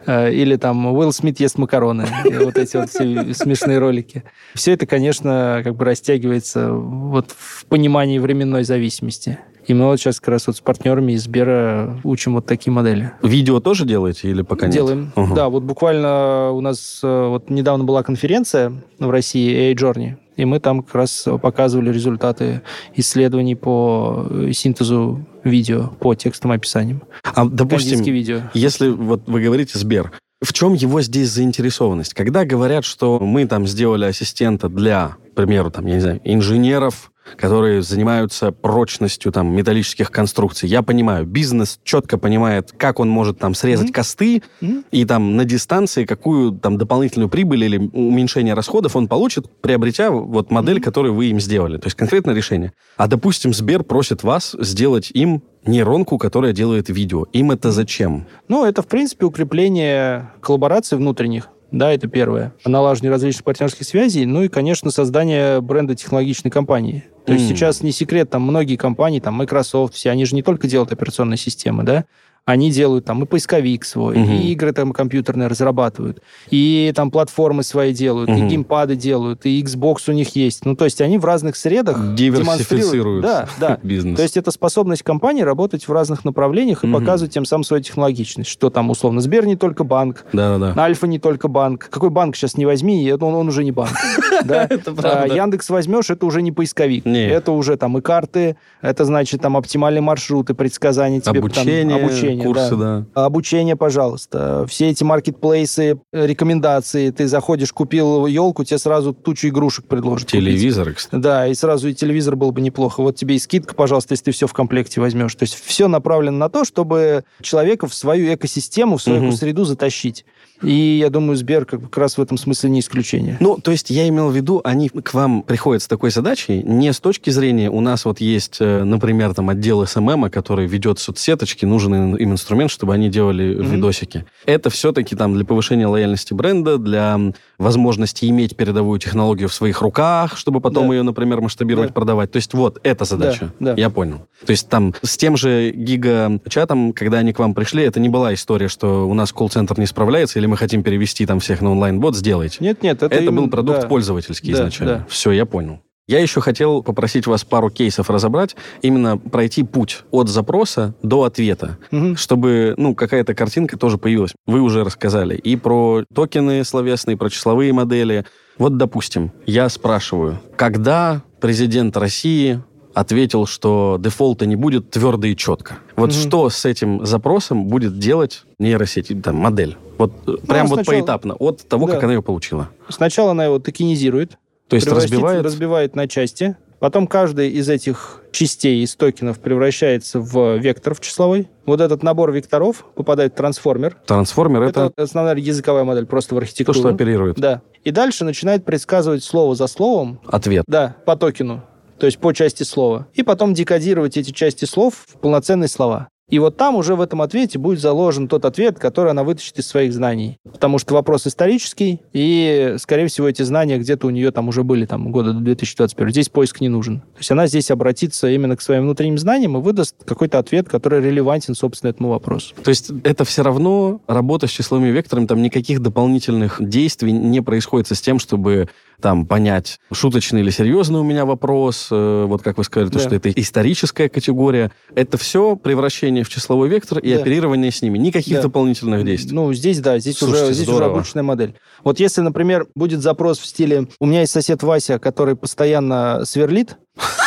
[0.06, 2.06] Э, или там Уилл Смит ест макароны.
[2.24, 4.24] Вот эти вот все смешные ролики.
[4.54, 9.38] Все это, конечно, как бы растягивается вот в понимании временной зависимости.
[9.66, 13.12] И мы вот сейчас как раз вот с партнерами из Сбера учим вот такие модели.
[13.22, 14.74] Видео тоже делаете или пока нет?
[14.74, 15.12] Делаем.
[15.16, 15.34] Угу.
[15.34, 20.44] Да, вот буквально у нас э, вот недавно была конференция в России AI Journey, и
[20.44, 22.62] мы там как раз показывали результаты
[22.94, 27.02] исследований по э, синтезу видео, по текстовым описаниям.
[27.22, 28.42] А, допустим, видео.
[28.54, 30.12] если вот вы говорите Сбер,
[30.42, 32.12] в чем его здесь заинтересованность?
[32.12, 37.10] Когда говорят, что мы там сделали ассистента для, к примеру, там, я не знаю, инженеров,
[37.36, 40.68] которые занимаются прочностью там металлических конструкций.
[40.68, 43.92] Я понимаю, бизнес четко понимает, как он может там срезать mm-hmm.
[43.92, 44.84] косты mm-hmm.
[44.90, 50.50] и там на дистанции какую там дополнительную прибыль или уменьшение расходов он получит, приобретя вот
[50.50, 50.82] модель, mm-hmm.
[50.82, 51.78] которую вы им сделали.
[51.78, 52.72] То есть конкретное решение.
[52.96, 57.24] А допустим, Сбер просит вас сделать им нейронку, которая делает видео.
[57.32, 58.26] Им это зачем?
[58.48, 61.48] Ну, это, в принципе, укрепление коллабораций внутренних.
[61.74, 62.52] Да, это первое.
[62.64, 67.04] Налаживание различных партнерских связей, ну и, конечно, создание бренда технологичной компании.
[67.26, 67.34] То mm.
[67.34, 70.92] есть сейчас не секрет, там многие компании, там Microsoft, все, они же не только делают
[70.92, 72.04] операционные системы, да,
[72.46, 74.32] они делают там и поисковик свой, угу.
[74.32, 76.20] и игры там компьютерные разрабатывают,
[76.50, 78.38] и там платформы свои делают, угу.
[78.38, 80.66] и геймпады делают, и Xbox у них есть.
[80.66, 83.78] Ну, то есть они в разных средах диверсифицируют да, да.
[83.82, 84.16] бизнес.
[84.16, 86.98] То есть это способность компании работать в разных направлениях и угу.
[86.98, 88.50] показывать тем самым свою технологичность.
[88.50, 90.74] Что там, условно, Сбер не только банк, да, да.
[90.76, 91.88] Альфа не только банк.
[91.90, 93.94] Какой банк сейчас не возьми, он, он уже не банк.
[94.44, 94.68] Да?
[95.02, 97.06] А, Яндекс возьмешь, это уже не поисковик.
[97.06, 101.40] Это уже там и карты, это значит там оптимальные маршруты, предсказания тебе.
[101.40, 102.46] Обучение, обучение обучение.
[102.46, 103.04] Курсы, да.
[103.14, 103.24] да.
[103.24, 104.66] Обучение, пожалуйста.
[104.68, 107.10] Все эти маркетплейсы, рекомендации.
[107.10, 110.28] Ты заходишь, купил елку, тебе сразу тучу игрушек предложат.
[110.28, 110.98] Телевизор, купить.
[110.98, 111.20] кстати.
[111.20, 113.02] Да, и сразу и телевизор был бы неплохо.
[113.02, 115.34] Вот тебе и скидка, пожалуйста, если ты все в комплекте возьмешь.
[115.34, 119.32] То есть все направлено на то, чтобы человека в свою экосистему, в свою угу.
[119.32, 120.24] среду затащить.
[120.62, 123.36] И я думаю, Сбер как раз в этом смысле не исключение.
[123.40, 126.92] Ну, то есть я имел в виду, они к вам приходят с такой задачей не
[126.92, 131.64] с точки зрения, у нас вот есть, э, например, там отдел SMM, который ведет соцсеточки,
[131.64, 133.64] нужен им инструмент, чтобы они делали mm-hmm.
[133.64, 134.24] видосики.
[134.46, 137.18] Это все-таки там для повышения лояльности бренда, для
[137.58, 140.94] возможности иметь передовую технологию в своих руках, чтобы потом да.
[140.94, 141.94] ее, например, масштабировать, да.
[141.94, 142.32] продавать.
[142.32, 143.52] То есть вот эта задача.
[143.60, 143.80] Да, да.
[143.80, 144.26] Я понял.
[144.44, 148.34] То есть там с тем же гига-чатом, когда они к вам пришли, это не была
[148.34, 152.14] история, что у нас колл-центр не справляется, или мы хотим перевести там всех на онлайн-бот,
[152.14, 152.58] сделайте.
[152.60, 153.40] Нет, нет, это, это именно...
[153.40, 153.88] был продукт да.
[153.88, 154.94] пользовательский да, изначально.
[154.96, 155.06] Да.
[155.08, 155.80] Все, я понял.
[156.06, 161.78] Я еще хотел попросить вас пару кейсов разобрать, именно пройти путь от запроса до ответа,
[161.90, 162.14] угу.
[162.16, 164.32] чтобы, ну, какая-то картинка тоже появилась.
[164.46, 168.26] Вы уже рассказали и про токены словесные, и про числовые модели.
[168.58, 175.78] Вот, допустим, я спрашиваю, когда президент России ответил, что дефолта не будет твердо и четко.
[175.96, 176.18] Вот угу.
[176.18, 179.78] что с этим запросом будет делать нейросеть, там, модель?
[179.98, 180.76] Вот э, ну, прям сначала...
[180.76, 181.94] вот поэтапно, от того, да.
[181.94, 182.68] как она ее получила.
[182.88, 184.38] Сначала она его токенизирует,
[184.68, 185.44] то есть разбивает?
[185.44, 191.48] Разбивает на части, Потом каждый из этих частей из токенов превращается в вектор в числовой.
[191.64, 193.96] Вот этот набор векторов попадает в трансформер.
[194.04, 194.92] Трансформер это...
[194.94, 196.74] Это основная языковая модель просто в архитектуре.
[196.74, 197.36] То, что оперирует.
[197.36, 197.62] Да.
[197.84, 200.20] И дальше начинает предсказывать слово за словом.
[200.26, 200.64] Ответ.
[200.68, 201.62] Да, по токену
[201.98, 206.08] то есть по части слова, и потом декодировать эти части слов в полноценные слова.
[206.30, 209.66] И вот там уже в этом ответе будет заложен тот ответ, который она вытащит из
[209.66, 210.38] своих знаний.
[210.50, 214.86] Потому что вопрос исторический, и, скорее всего, эти знания где-то у нее там уже были
[214.86, 216.10] там года до 2021.
[216.10, 217.00] Здесь поиск не нужен.
[217.00, 221.02] То есть она здесь обратится именно к своим внутренним знаниям и выдаст какой-то ответ, который
[221.02, 222.54] релевантен, собственно, этому вопросу.
[222.62, 227.88] То есть это все равно работа с числовыми векторами, там никаких дополнительных действий не происходит
[227.88, 228.68] с тем, чтобы
[229.00, 233.14] там понять, шуточный или серьезный у меня вопрос, э, вот как вы сказали, то, что
[233.14, 234.70] это историческая категория.
[234.94, 237.20] Это все превращение в числовой вектор и да.
[237.20, 237.98] оперирование с ними.
[237.98, 238.42] Никаких да.
[238.42, 239.34] дополнительных действий.
[239.34, 241.54] Ну, здесь, да, здесь, Слушайте, уже, здесь уже обычная модель.
[241.82, 246.76] Вот если, например, будет запрос в стиле «У меня есть сосед Вася, который постоянно сверлит»,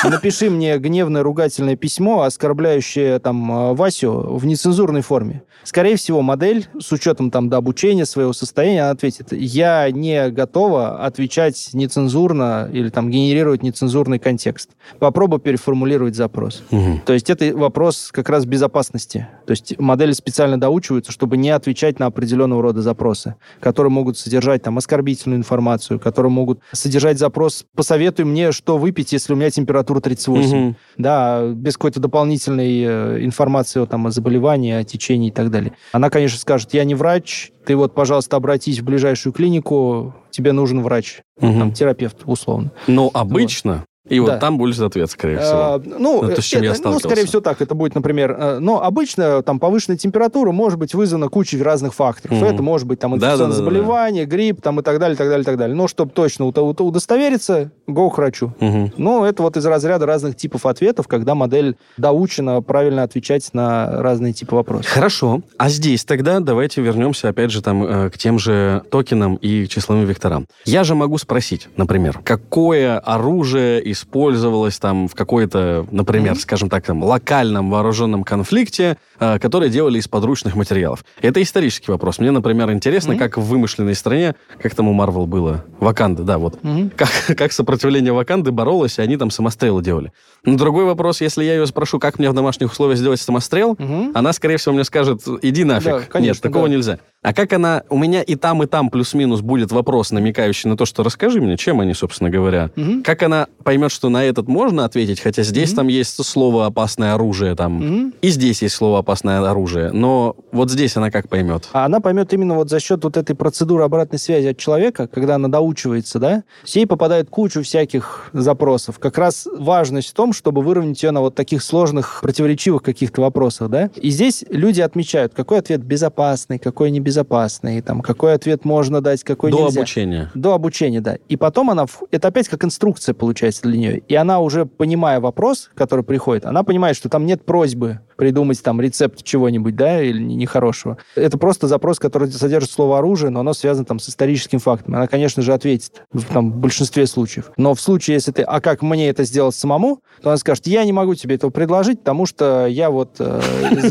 [0.04, 5.44] Напиши мне гневное ругательное письмо, оскорбляющее там э, Васю в нецензурной форме.
[5.64, 11.04] Скорее всего, модель с учетом там до обучения своего состояния она ответит: я не готова
[11.06, 14.72] отвечать нецензурно или там генерировать нецензурный контекст.
[15.00, 16.64] Попробуй переформулировать запрос.
[16.72, 17.02] Угу.
[17.06, 19.28] То есть это вопрос как раз безопасности.
[19.46, 24.64] То есть модели специально доучиваются, чтобы не отвечать на определенного рода запросы, которые могут содержать
[24.64, 29.87] там оскорбительную информацию, которые могут содержать запрос «посоветуй мне, что выпить, если у меня температура
[29.88, 30.58] 38.
[30.58, 30.76] Угу.
[30.98, 35.74] Да, без какой-то дополнительной э, информации о, там, о заболевании, о течении и так далее.
[35.92, 40.82] Она, конечно, скажет, я не врач, ты вот, пожалуйста, обратись в ближайшую клинику, тебе нужен
[40.82, 41.60] врач, угу.
[41.60, 42.72] там, терапевт, условно.
[42.88, 45.58] Но обычно и вот там будет ответ, скорее всего.
[45.58, 47.62] А, ну, это, с чем это, я ну, скорее всего, так.
[47.62, 52.38] Это будет, например, э, но обычно там повышенная температура может быть вызвана кучей разных факторов.
[52.38, 52.46] Угу.
[52.46, 54.38] Это может быть там инфекционное да, да, заболевание, да, да.
[54.38, 55.76] грипп там и так далее, так далее, так далее.
[55.76, 58.54] Но чтобы точно удостовериться, go к врачу.
[58.60, 58.94] Угу.
[58.98, 64.34] Ну, это вот из разряда разных типов ответов, когда модель доучена правильно отвечать на разные
[64.34, 64.92] типы вопросов.
[64.92, 65.42] Хорошо.
[65.58, 70.06] А здесь тогда давайте вернемся опять же там э, к тем же токенам и числовым
[70.06, 70.48] векторам.
[70.66, 76.40] Я же могу спросить, например, какое оружие и использовалось там в какой-то, например, mm-hmm.
[76.40, 81.04] скажем так, там, локальном вооруженном конфликте, э, который делали из подручных материалов.
[81.22, 82.20] Это исторический вопрос.
[82.20, 83.18] Мне, например, интересно, mm-hmm.
[83.18, 86.92] как в вымышленной стране, как там у Марвел было, Ваканда, да, вот, mm-hmm.
[86.96, 90.12] как, как сопротивление Ваканды боролось, и они там самострелы делали.
[90.44, 94.12] Но другой вопрос, если я ее спрошу, как мне в домашних условиях сделать самострел, mm-hmm.
[94.14, 95.92] она, скорее всего, мне скажет, иди нафиг.
[95.92, 96.74] Да, конечно, Нет, такого да.
[96.74, 97.00] нельзя.
[97.24, 97.84] А как она...
[97.90, 101.58] У меня и там, и там плюс-минус будет вопрос, намекающий на то, что расскажи мне,
[101.58, 102.70] чем они, собственно говоря.
[102.78, 103.04] Угу.
[103.04, 105.78] Как она поймет, что на этот можно ответить, хотя здесь угу.
[105.78, 108.14] там есть слово «опасное оружие», там, угу.
[108.22, 109.92] и здесь есть слово «опасное оружие».
[109.92, 111.68] Но вот здесь она как поймет?
[111.74, 115.36] А она поймет именно вот за счет вот этой процедуры обратной связи от человека, когда
[115.36, 119.00] она доучивается, да, ей попадает кучу всяких запросов.
[119.00, 123.70] Как раз важность в том, чтобы выровнять ее на вот таких сложных, противоречивых каких-то вопросах,
[123.70, 123.90] да.
[123.96, 129.24] И здесь люди отмечают, какой ответ безопасный, какой небезопасный, безопасный, там, какой ответ можно дать,
[129.24, 129.80] какой До нельзя.
[129.80, 130.30] обучения.
[130.34, 131.18] До обучения, да.
[131.30, 131.86] И потом она...
[132.12, 133.98] Это опять как инструкция получается для нее.
[134.00, 138.82] И она уже, понимая вопрос, который приходит, она понимает, что там нет просьбы придумать там
[138.82, 140.98] рецепт чего-нибудь, да, или нехорошего.
[141.16, 144.96] Это просто запрос, который содержит слово оружие, но оно связано там с историческим фактом.
[144.96, 147.52] Она, конечно же, ответит в, там, в большинстве случаев.
[147.58, 150.84] Но в случае, если ты, а как мне это сделать самому, то она скажет, я
[150.84, 153.40] не могу тебе этого предложить, потому что я вот, э,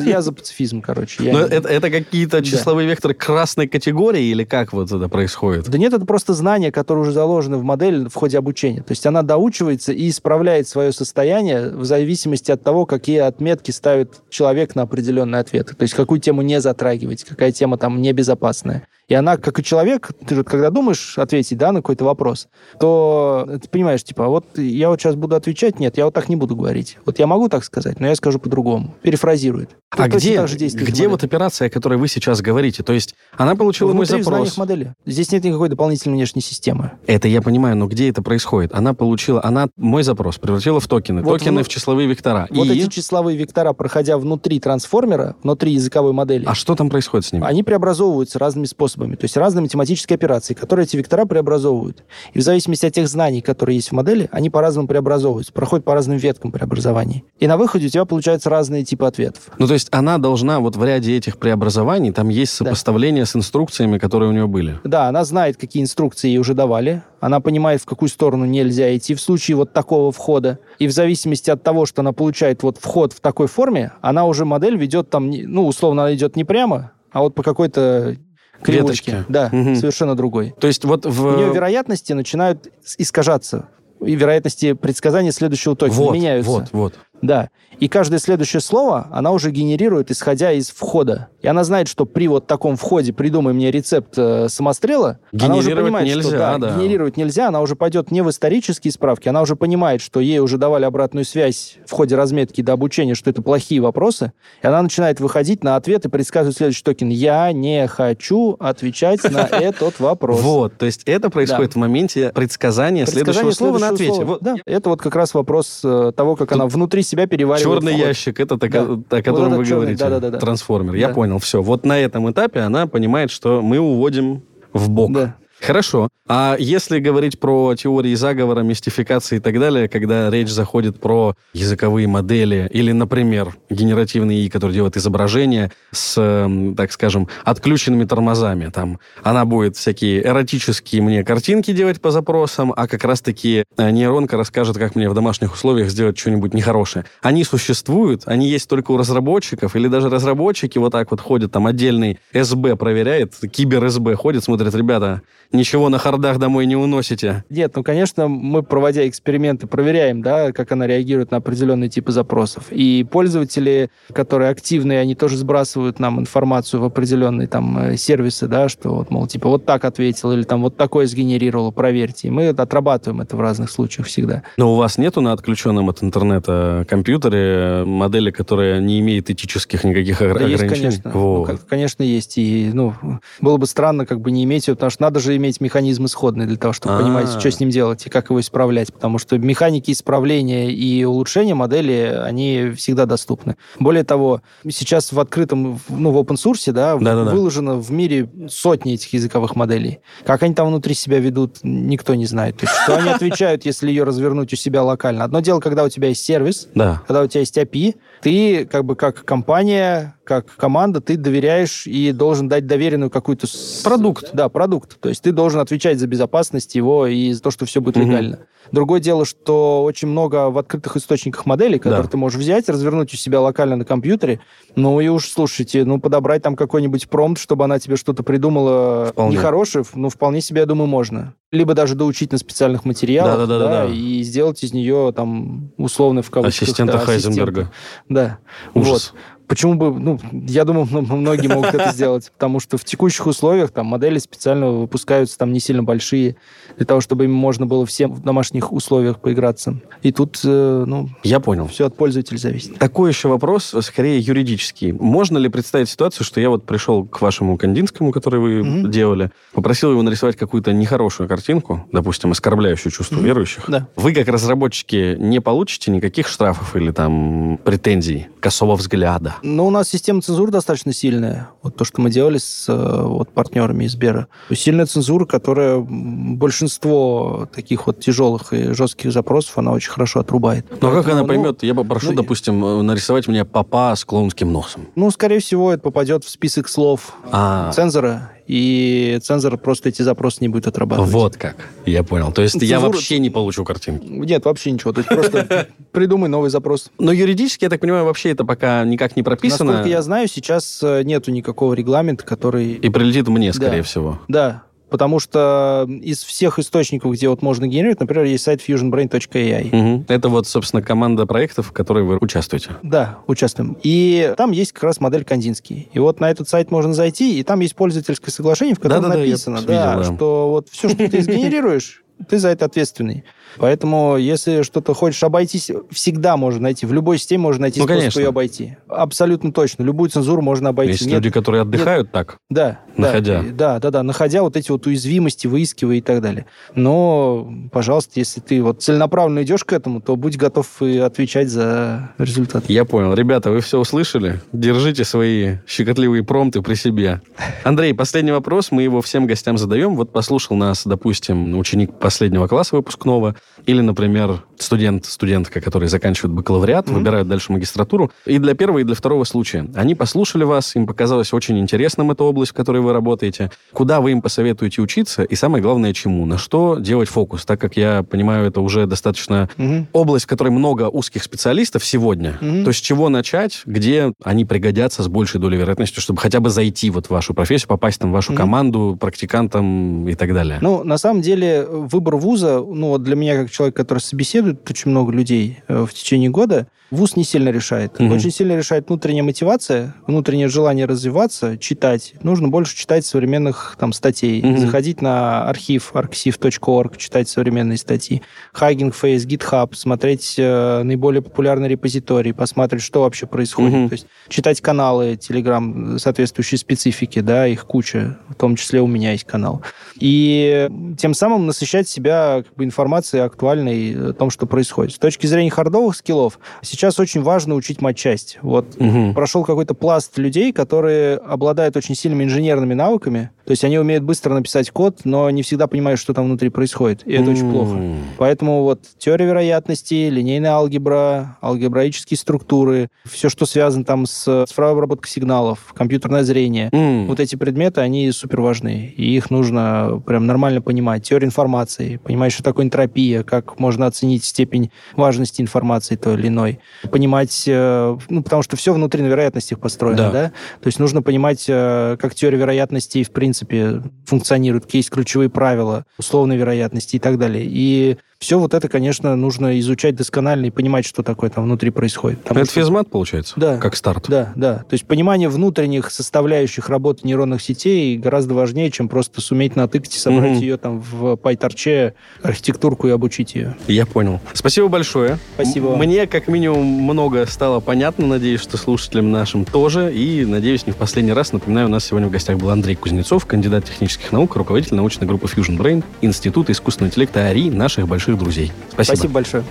[0.05, 1.23] я за пацифизм, короче.
[1.33, 5.69] Но это, это какие-то числовые векторы красной категории или как вот это происходит?
[5.69, 8.83] Да нет, это просто знания, которые уже заложены в модель в ходе обучения.
[8.83, 14.23] То есть она доучивается и исправляет свое состояние в зависимости от того, какие отметки ставит
[14.31, 15.69] человек на определенный ответ.
[15.77, 18.87] То есть какую тему не затрагивать, какая тема там небезопасная.
[19.09, 22.49] И она, как и человек, ты же когда думаешь ответить да, на какой-то вопрос,
[22.81, 26.29] то ты понимаешь, типа, «А вот я вот сейчас буду отвечать, нет, я вот так
[26.29, 26.99] не буду говорить.
[27.07, 28.95] Вот я могу так сказать, но я скажу по-другому.
[29.03, 29.71] Перефразирует.
[29.91, 32.83] А где, где вот операция, о которой вы сейчас говорите?
[32.83, 34.57] То есть она получила Внутри мой запрос.
[34.57, 34.95] модели.
[35.07, 36.93] Здесь нет никакой дополнительной внешней системы.
[37.07, 38.75] Это я понимаю, но где это происходит?
[38.75, 41.23] Она получила, она мой запрос превратила в токены.
[41.23, 42.49] Вот токены в, в числовые вектора.
[42.51, 42.73] Вот и...
[42.73, 46.45] эти числовые вектора, проходя внутри трансформера, внутри языковой модели.
[46.47, 47.47] А что там происходит с ними?
[47.47, 48.96] Они преобразовываются разными способами.
[48.97, 52.05] То есть разные математические операции, которые эти вектора преобразовывают.
[52.33, 55.95] И в зависимости от тех знаний, которые есть в модели, они по-разному преобразовываются, проходят по
[55.95, 57.25] разным веткам преобразований.
[57.39, 59.51] И на выходе у тебя получаются разные типы ответов.
[59.59, 63.31] Ну, то есть она должна вот в ряде этих преобразований, там есть сопоставление да.
[63.31, 64.79] с инструкциями, которые у нее были.
[64.85, 69.15] Да, она знает, какие инструкции ей уже давали, она понимает, в какую сторону нельзя идти
[69.15, 70.59] в случае вот такого входа.
[70.79, 74.45] И в зависимости от того, что она получает вот вход в такой форме, она уже
[74.45, 78.17] модель ведет там, ну, условно, она идет не прямо, а вот по какой-то
[78.63, 79.13] кривочке.
[79.13, 79.33] Веточки.
[79.33, 79.75] Да, угу.
[79.75, 80.55] совершенно другой.
[80.59, 81.27] То есть вот в...
[81.27, 83.69] У нее вероятности начинают искажаться
[84.05, 86.51] и вероятности предсказания следующего токена вот, меняются.
[86.51, 86.95] Вот, вот.
[87.27, 87.51] Да.
[87.79, 91.29] И каждое следующее слово она уже генерирует, исходя из входа.
[91.43, 95.77] И она знает, что при вот таком входе «придумай мне рецепт э, самострела», она уже
[95.77, 96.77] понимает, нельзя, что да, да.
[96.77, 100.57] генерировать нельзя, она уже пойдет не в исторические справки, она уже понимает, что ей уже
[100.57, 105.21] давали обратную связь в ходе разметки до обучения, что это плохие вопросы, и она начинает
[105.21, 107.11] выходить на ответ и предсказывать следующий токен.
[107.11, 110.41] «Я не хочу отвечать на этот вопрос».
[110.41, 114.27] Вот, то есть это происходит в моменте предсказания следующего слова на ответе.
[114.65, 118.57] Это вот как раз вопрос э, того, как она внутри себя переваривает Черный ящик, это
[118.57, 118.83] да.
[119.17, 120.05] о котором вот вы черный, говорите.
[120.05, 120.93] Да, да, да, Трансформер.
[120.93, 120.99] Да.
[120.99, 121.63] Я понял, все.
[121.63, 124.43] Вот на этом этапе она понимает, что мы уводим
[124.75, 125.13] в бок.
[125.13, 125.37] Да.
[125.61, 126.11] Хорошо.
[126.29, 132.09] А если говорить про теории заговора, мистификации и так далее, когда речь заходит про языковые
[132.09, 139.45] модели или, например, генеративный ИИ, который делает изображение с, так скажем, отключенными тормозами, там, она
[139.45, 144.97] будет всякие эротические мне картинки делать по запросам, а как раз-таки э, нейронка расскажет, как
[144.97, 147.05] мне в домашних условиях сделать что-нибудь нехорошее.
[147.23, 151.69] Они существуют, они есть только у разработчиков, или даже разработчики вот так вот ходят, там
[151.69, 155.23] отдельный СБ проверяет, кибер-СБ ходит, смотрит, ребята,
[155.53, 157.45] ничего на хардах домой не уносите?
[157.51, 162.65] Нет, ну, конечно, мы, проводя эксперименты, проверяем, да, как она реагирует на определенные типы запросов.
[162.71, 168.69] И пользователи, которые активные, они тоже сбрасывают нам информацию в определенные там э, сервисы, да,
[168.69, 172.29] что вот, мол, типа вот так ответил или там вот такое сгенерировало, проверьте.
[172.29, 174.43] И мы отрабатываем это в разных случаях всегда.
[174.57, 180.21] Но у вас нету на отключенном от интернета компьютере модели, которая не имеет этических никаких
[180.21, 180.63] да ограничений?
[180.63, 181.11] Есть, конечно.
[181.13, 182.39] Ну, конечно, есть.
[182.39, 182.95] И, ну,
[183.41, 185.61] было бы странно как бы не иметь ее, потому что надо же иметь
[186.07, 187.03] механизм исходный для того, чтобы А-а-а.
[187.03, 191.55] понимать, что с ним делать и как его исправлять, потому что механики исправления и улучшения
[191.55, 193.57] модели, они всегда доступны.
[193.79, 197.31] Более того, сейчас в открытом, ну, в open source, да, Да-да-да.
[197.31, 199.99] выложено в мире сотни этих языковых моделей.
[200.25, 202.57] Как они там внутри себя ведут, никто не знает.
[202.59, 205.25] То есть, что они отвечают, если ее развернуть у себя локально.
[205.25, 207.03] Одно дело, когда у тебя есть сервис, да.
[207.07, 212.13] когда у тебя есть API, ты как бы как компания как команда, ты доверяешь и
[212.13, 213.47] должен дать доверенную какую-то...
[213.85, 214.31] Продукт.
[214.33, 214.99] Да, продукт.
[215.01, 218.07] То есть ты должен отвечать за безопасность его и за то, что все будет угу.
[218.07, 218.41] легально.
[218.73, 222.09] Другое дело, что очень много в открытых источниках моделей, которые да.
[222.09, 224.41] ты можешь взять, развернуть у себя локально на компьютере,
[224.75, 229.37] ну и уж, слушайте, ну подобрать там какой-нибудь промпт, чтобы она тебе что-то придумала вполне.
[229.37, 231.35] нехорошее, ну вполне себе, я думаю, можно.
[231.53, 233.95] Либо даже доучить на специальных материалах, да, да, да, да, да.
[233.95, 236.63] и сделать из нее там условно в кавычках...
[236.63, 237.61] Ассистента да, Хайзенберга.
[237.61, 237.75] Ассистента.
[238.09, 238.39] Да.
[238.75, 239.13] Ужас.
[239.13, 239.21] Вот.
[239.49, 243.87] Почему бы, ну, я думаю, многие могут это сделать, потому что в текущих условиях там
[243.87, 246.37] модели специально выпускаются там не сильно большие,
[246.77, 249.81] для того, чтобы им можно было всем в домашних условиях поиграться.
[250.03, 251.09] И тут, э, ну...
[251.23, 251.69] Я понял.
[251.69, 252.79] Все от пользователя зависит.
[252.79, 254.93] Такой еще вопрос, скорее юридический.
[254.93, 258.89] Можно ли представить ситуацию, что я вот пришел к вашему Кандинскому, который вы mm-hmm.
[258.89, 263.25] делали, попросил его нарисовать какую-то нехорошую картинку, допустим, оскорбляющую чувство mm-hmm.
[263.25, 263.65] верующих.
[263.69, 263.89] Да.
[263.97, 269.36] Вы, как разработчики, не получите никаких штрафов или там претензий, косого взгляда?
[269.43, 271.51] Ну, у нас система цензуры достаточно сильная.
[271.63, 274.29] Вот то, что мы делали с э, вот, партнерами из Сбера.
[274.53, 280.67] Сильная цензура, которая большинство таких вот тяжелых и жестких запросов, она очень хорошо отрубает.
[280.81, 281.63] Ну, а как она ну, поймет?
[281.63, 284.89] Я попрошу, ну, допустим, э, нарисовать мне папа с клоунским носом.
[284.95, 287.73] Ну, скорее всего, это попадет в список слов А-а-а.
[287.73, 291.11] цензора, и цензор просто эти запросы не будет отрабатывать.
[291.11, 291.69] Вот как.
[291.85, 292.33] Я понял.
[292.33, 292.71] То есть Цензура...
[292.71, 294.07] я вообще не получу картинки?
[294.07, 294.93] Нет, вообще ничего.
[294.93, 296.91] То есть просто придумай новый запрос.
[296.99, 299.73] Но юридически, я так понимаю, вообще это пока никак не прописано.
[299.73, 302.75] Насколько я знаю, сейчас э, нету никакого регламента, который...
[302.75, 304.21] И прилетит мне, скорее всего.
[304.29, 309.97] Да, Потому что из всех источников, где вот можно генерировать, например, есть сайт fusionbrain.ai.
[309.97, 310.05] Угу.
[310.09, 312.71] Это вот, собственно, команда проектов, в которой вы участвуете.
[312.83, 313.77] Да, участвуем.
[313.83, 315.89] И там есть как раз модель Кандинский.
[315.93, 319.17] И вот на этот сайт можно зайти, и там есть пользовательское соглашение, в котором да,
[319.17, 323.25] написано, да, да, видел, да, что вот все, что ты сгенерируешь, ты за это ответственный.
[323.59, 326.87] Поэтому, если что-то хочешь обойтись, всегда можно найти.
[326.87, 328.21] В любой системе можно найти ну, способ конечно.
[328.21, 328.77] ее обойти.
[328.89, 329.83] Абсолютно точно.
[329.83, 330.93] Любую цензуру можно обойти.
[330.93, 332.39] Есть нет, люди, которые отдыхают нет, так?
[332.51, 332.81] Да.
[332.97, 333.45] Находя.
[333.53, 336.47] Да, да, да, находя вот эти вот уязвимости, выискивая и так далее.
[336.75, 342.11] Но, пожалуйста, если ты вот целенаправленно идешь к этому, то будь готов и отвечать за
[342.19, 342.65] результат.
[342.69, 343.15] Я понял.
[343.15, 344.41] Ребята, вы все услышали?
[344.53, 347.21] Держите свои щекотливые промты при себе.
[347.65, 348.71] Андрей, последний вопрос.
[348.71, 349.97] Мы его всем гостям задаем.
[349.97, 353.35] Вот послушал нас, допустим, ученик последнего класса выпускного,
[353.67, 356.95] или, например, студент, студентка, которые заканчивают бакалавриат, mm-hmm.
[356.95, 358.13] выбирают дальше магистратуру.
[358.27, 359.67] И для первого, и для второго случая.
[359.75, 363.51] Они послушали вас, им показалось очень интересным эта область, в которой вы работаете.
[363.73, 365.25] Куда вы им посоветуете учиться?
[365.25, 366.27] И самое главное, чему?
[366.27, 367.45] На что делать фокус?
[367.45, 369.87] Так как я понимаю, это уже достаточно mm-hmm.
[369.93, 372.39] область, в которой много узких специалистов сегодня.
[372.41, 372.63] Mm-hmm.
[372.63, 376.51] То есть с чего начать, где они пригодятся с большей долей вероятности, чтобы хотя бы
[376.51, 378.37] зайти вот в вашу профессию, попасть там в вашу mm-hmm.
[378.37, 380.61] команду, практикантам и так далее?
[380.63, 381.67] Ну, на самом деле,
[381.97, 385.93] выбор вуза, ну, вот для меня как человек, который собеседует очень много людей э, в
[385.93, 388.01] течение года, вуз не сильно решает.
[388.01, 388.15] Угу.
[388.15, 392.15] Очень сильно решает внутренняя мотивация, внутреннее желание развиваться, читать.
[392.23, 394.59] Нужно больше читать современных там статей, угу.
[394.59, 398.23] заходить на архив arxiv.org, читать современные статьи,
[398.55, 403.75] Hugging Face, GitHub, смотреть э, наиболее популярные репозитории, посмотреть, что вообще происходит.
[403.75, 403.89] Угу.
[403.89, 409.13] То есть читать каналы Telegram соответствующей специфики, да, их куча, в том числе у меня
[409.13, 409.63] есть канал.
[409.97, 410.69] И
[410.99, 414.95] тем самым насыщать себя как бы, информацией актуальной о том, что происходит.
[414.95, 418.39] С точки зрения хардовых скиллов, сейчас очень важно учить матчасть.
[418.43, 419.13] Вот угу.
[419.15, 424.35] прошел какой-то пласт людей, которые обладают очень сильными инженерными навыками, то есть они умеют быстро
[424.35, 427.07] написать код, но не всегда понимают, что там внутри происходит.
[427.07, 427.81] И это очень плохо.
[428.19, 435.11] Поэтому вот теория вероятности, линейная алгебра, алгебраические структуры, все, что связано там с цифровой обработкой
[435.11, 437.07] сигналов, компьютерное зрение, mm.
[437.07, 438.93] вот эти предметы, они супер важны.
[438.97, 441.05] И их нужно прям нормально понимать.
[441.05, 446.59] Теория информации, понимать, что такое энтропия, как можно оценить степень важности информации той или иной.
[446.91, 450.11] Понимать, э, ну, потому что все внутри на вероятностях построено, да?
[450.11, 450.29] да?
[450.61, 455.29] То есть нужно понимать, э, как теория вероятностей, в принципе, принципе, функционируют, какие есть ключевые
[455.29, 457.45] правила условной вероятности и так далее.
[457.47, 462.21] И все вот это, конечно, нужно изучать досконально и понимать, что такое там внутри происходит.
[462.25, 462.55] Это что...
[462.55, 463.35] физмат, получается?
[463.37, 463.59] Да.
[463.59, 464.07] Как старт?
[464.09, 464.59] Да, да.
[464.59, 469.99] То есть понимание внутренних составляющих работы нейронных сетей гораздо важнее, чем просто суметь натыкать и
[469.99, 470.41] собрать угу.
[470.41, 471.93] ее там в PyTorch,
[472.23, 473.57] архитектурку и обучить ее.
[473.69, 474.21] Я понял.
[474.33, 475.19] Спасибо большое.
[475.35, 475.77] Спасибо.
[475.77, 478.07] Мне, как минимум, много стало понятно.
[478.07, 479.93] Надеюсь, что слушателям нашим тоже.
[479.95, 481.33] И, надеюсь, не в последний раз.
[481.33, 485.27] Напоминаю, у нас сегодня в гостях был Андрей Кузнецов, кандидат технических наук, руководитель научной группы
[485.27, 488.53] Fusion Brain, Института искусственного интеллекта АРИ, наших больших больших друзей.
[488.71, 488.97] Спасибо.
[488.97, 489.45] Спасибо большое.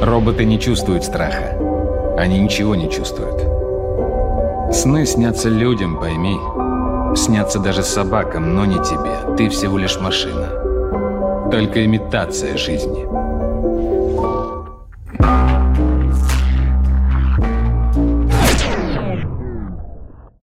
[0.00, 1.56] Роботы не чувствуют страха.
[2.18, 3.40] Они ничего не чувствуют.
[4.74, 6.38] Сны снятся людям, пойми.
[7.14, 9.36] Снятся даже собакам, но не тебе.
[9.36, 10.48] Ты всего лишь машина.
[11.50, 13.06] Только имитация жизни.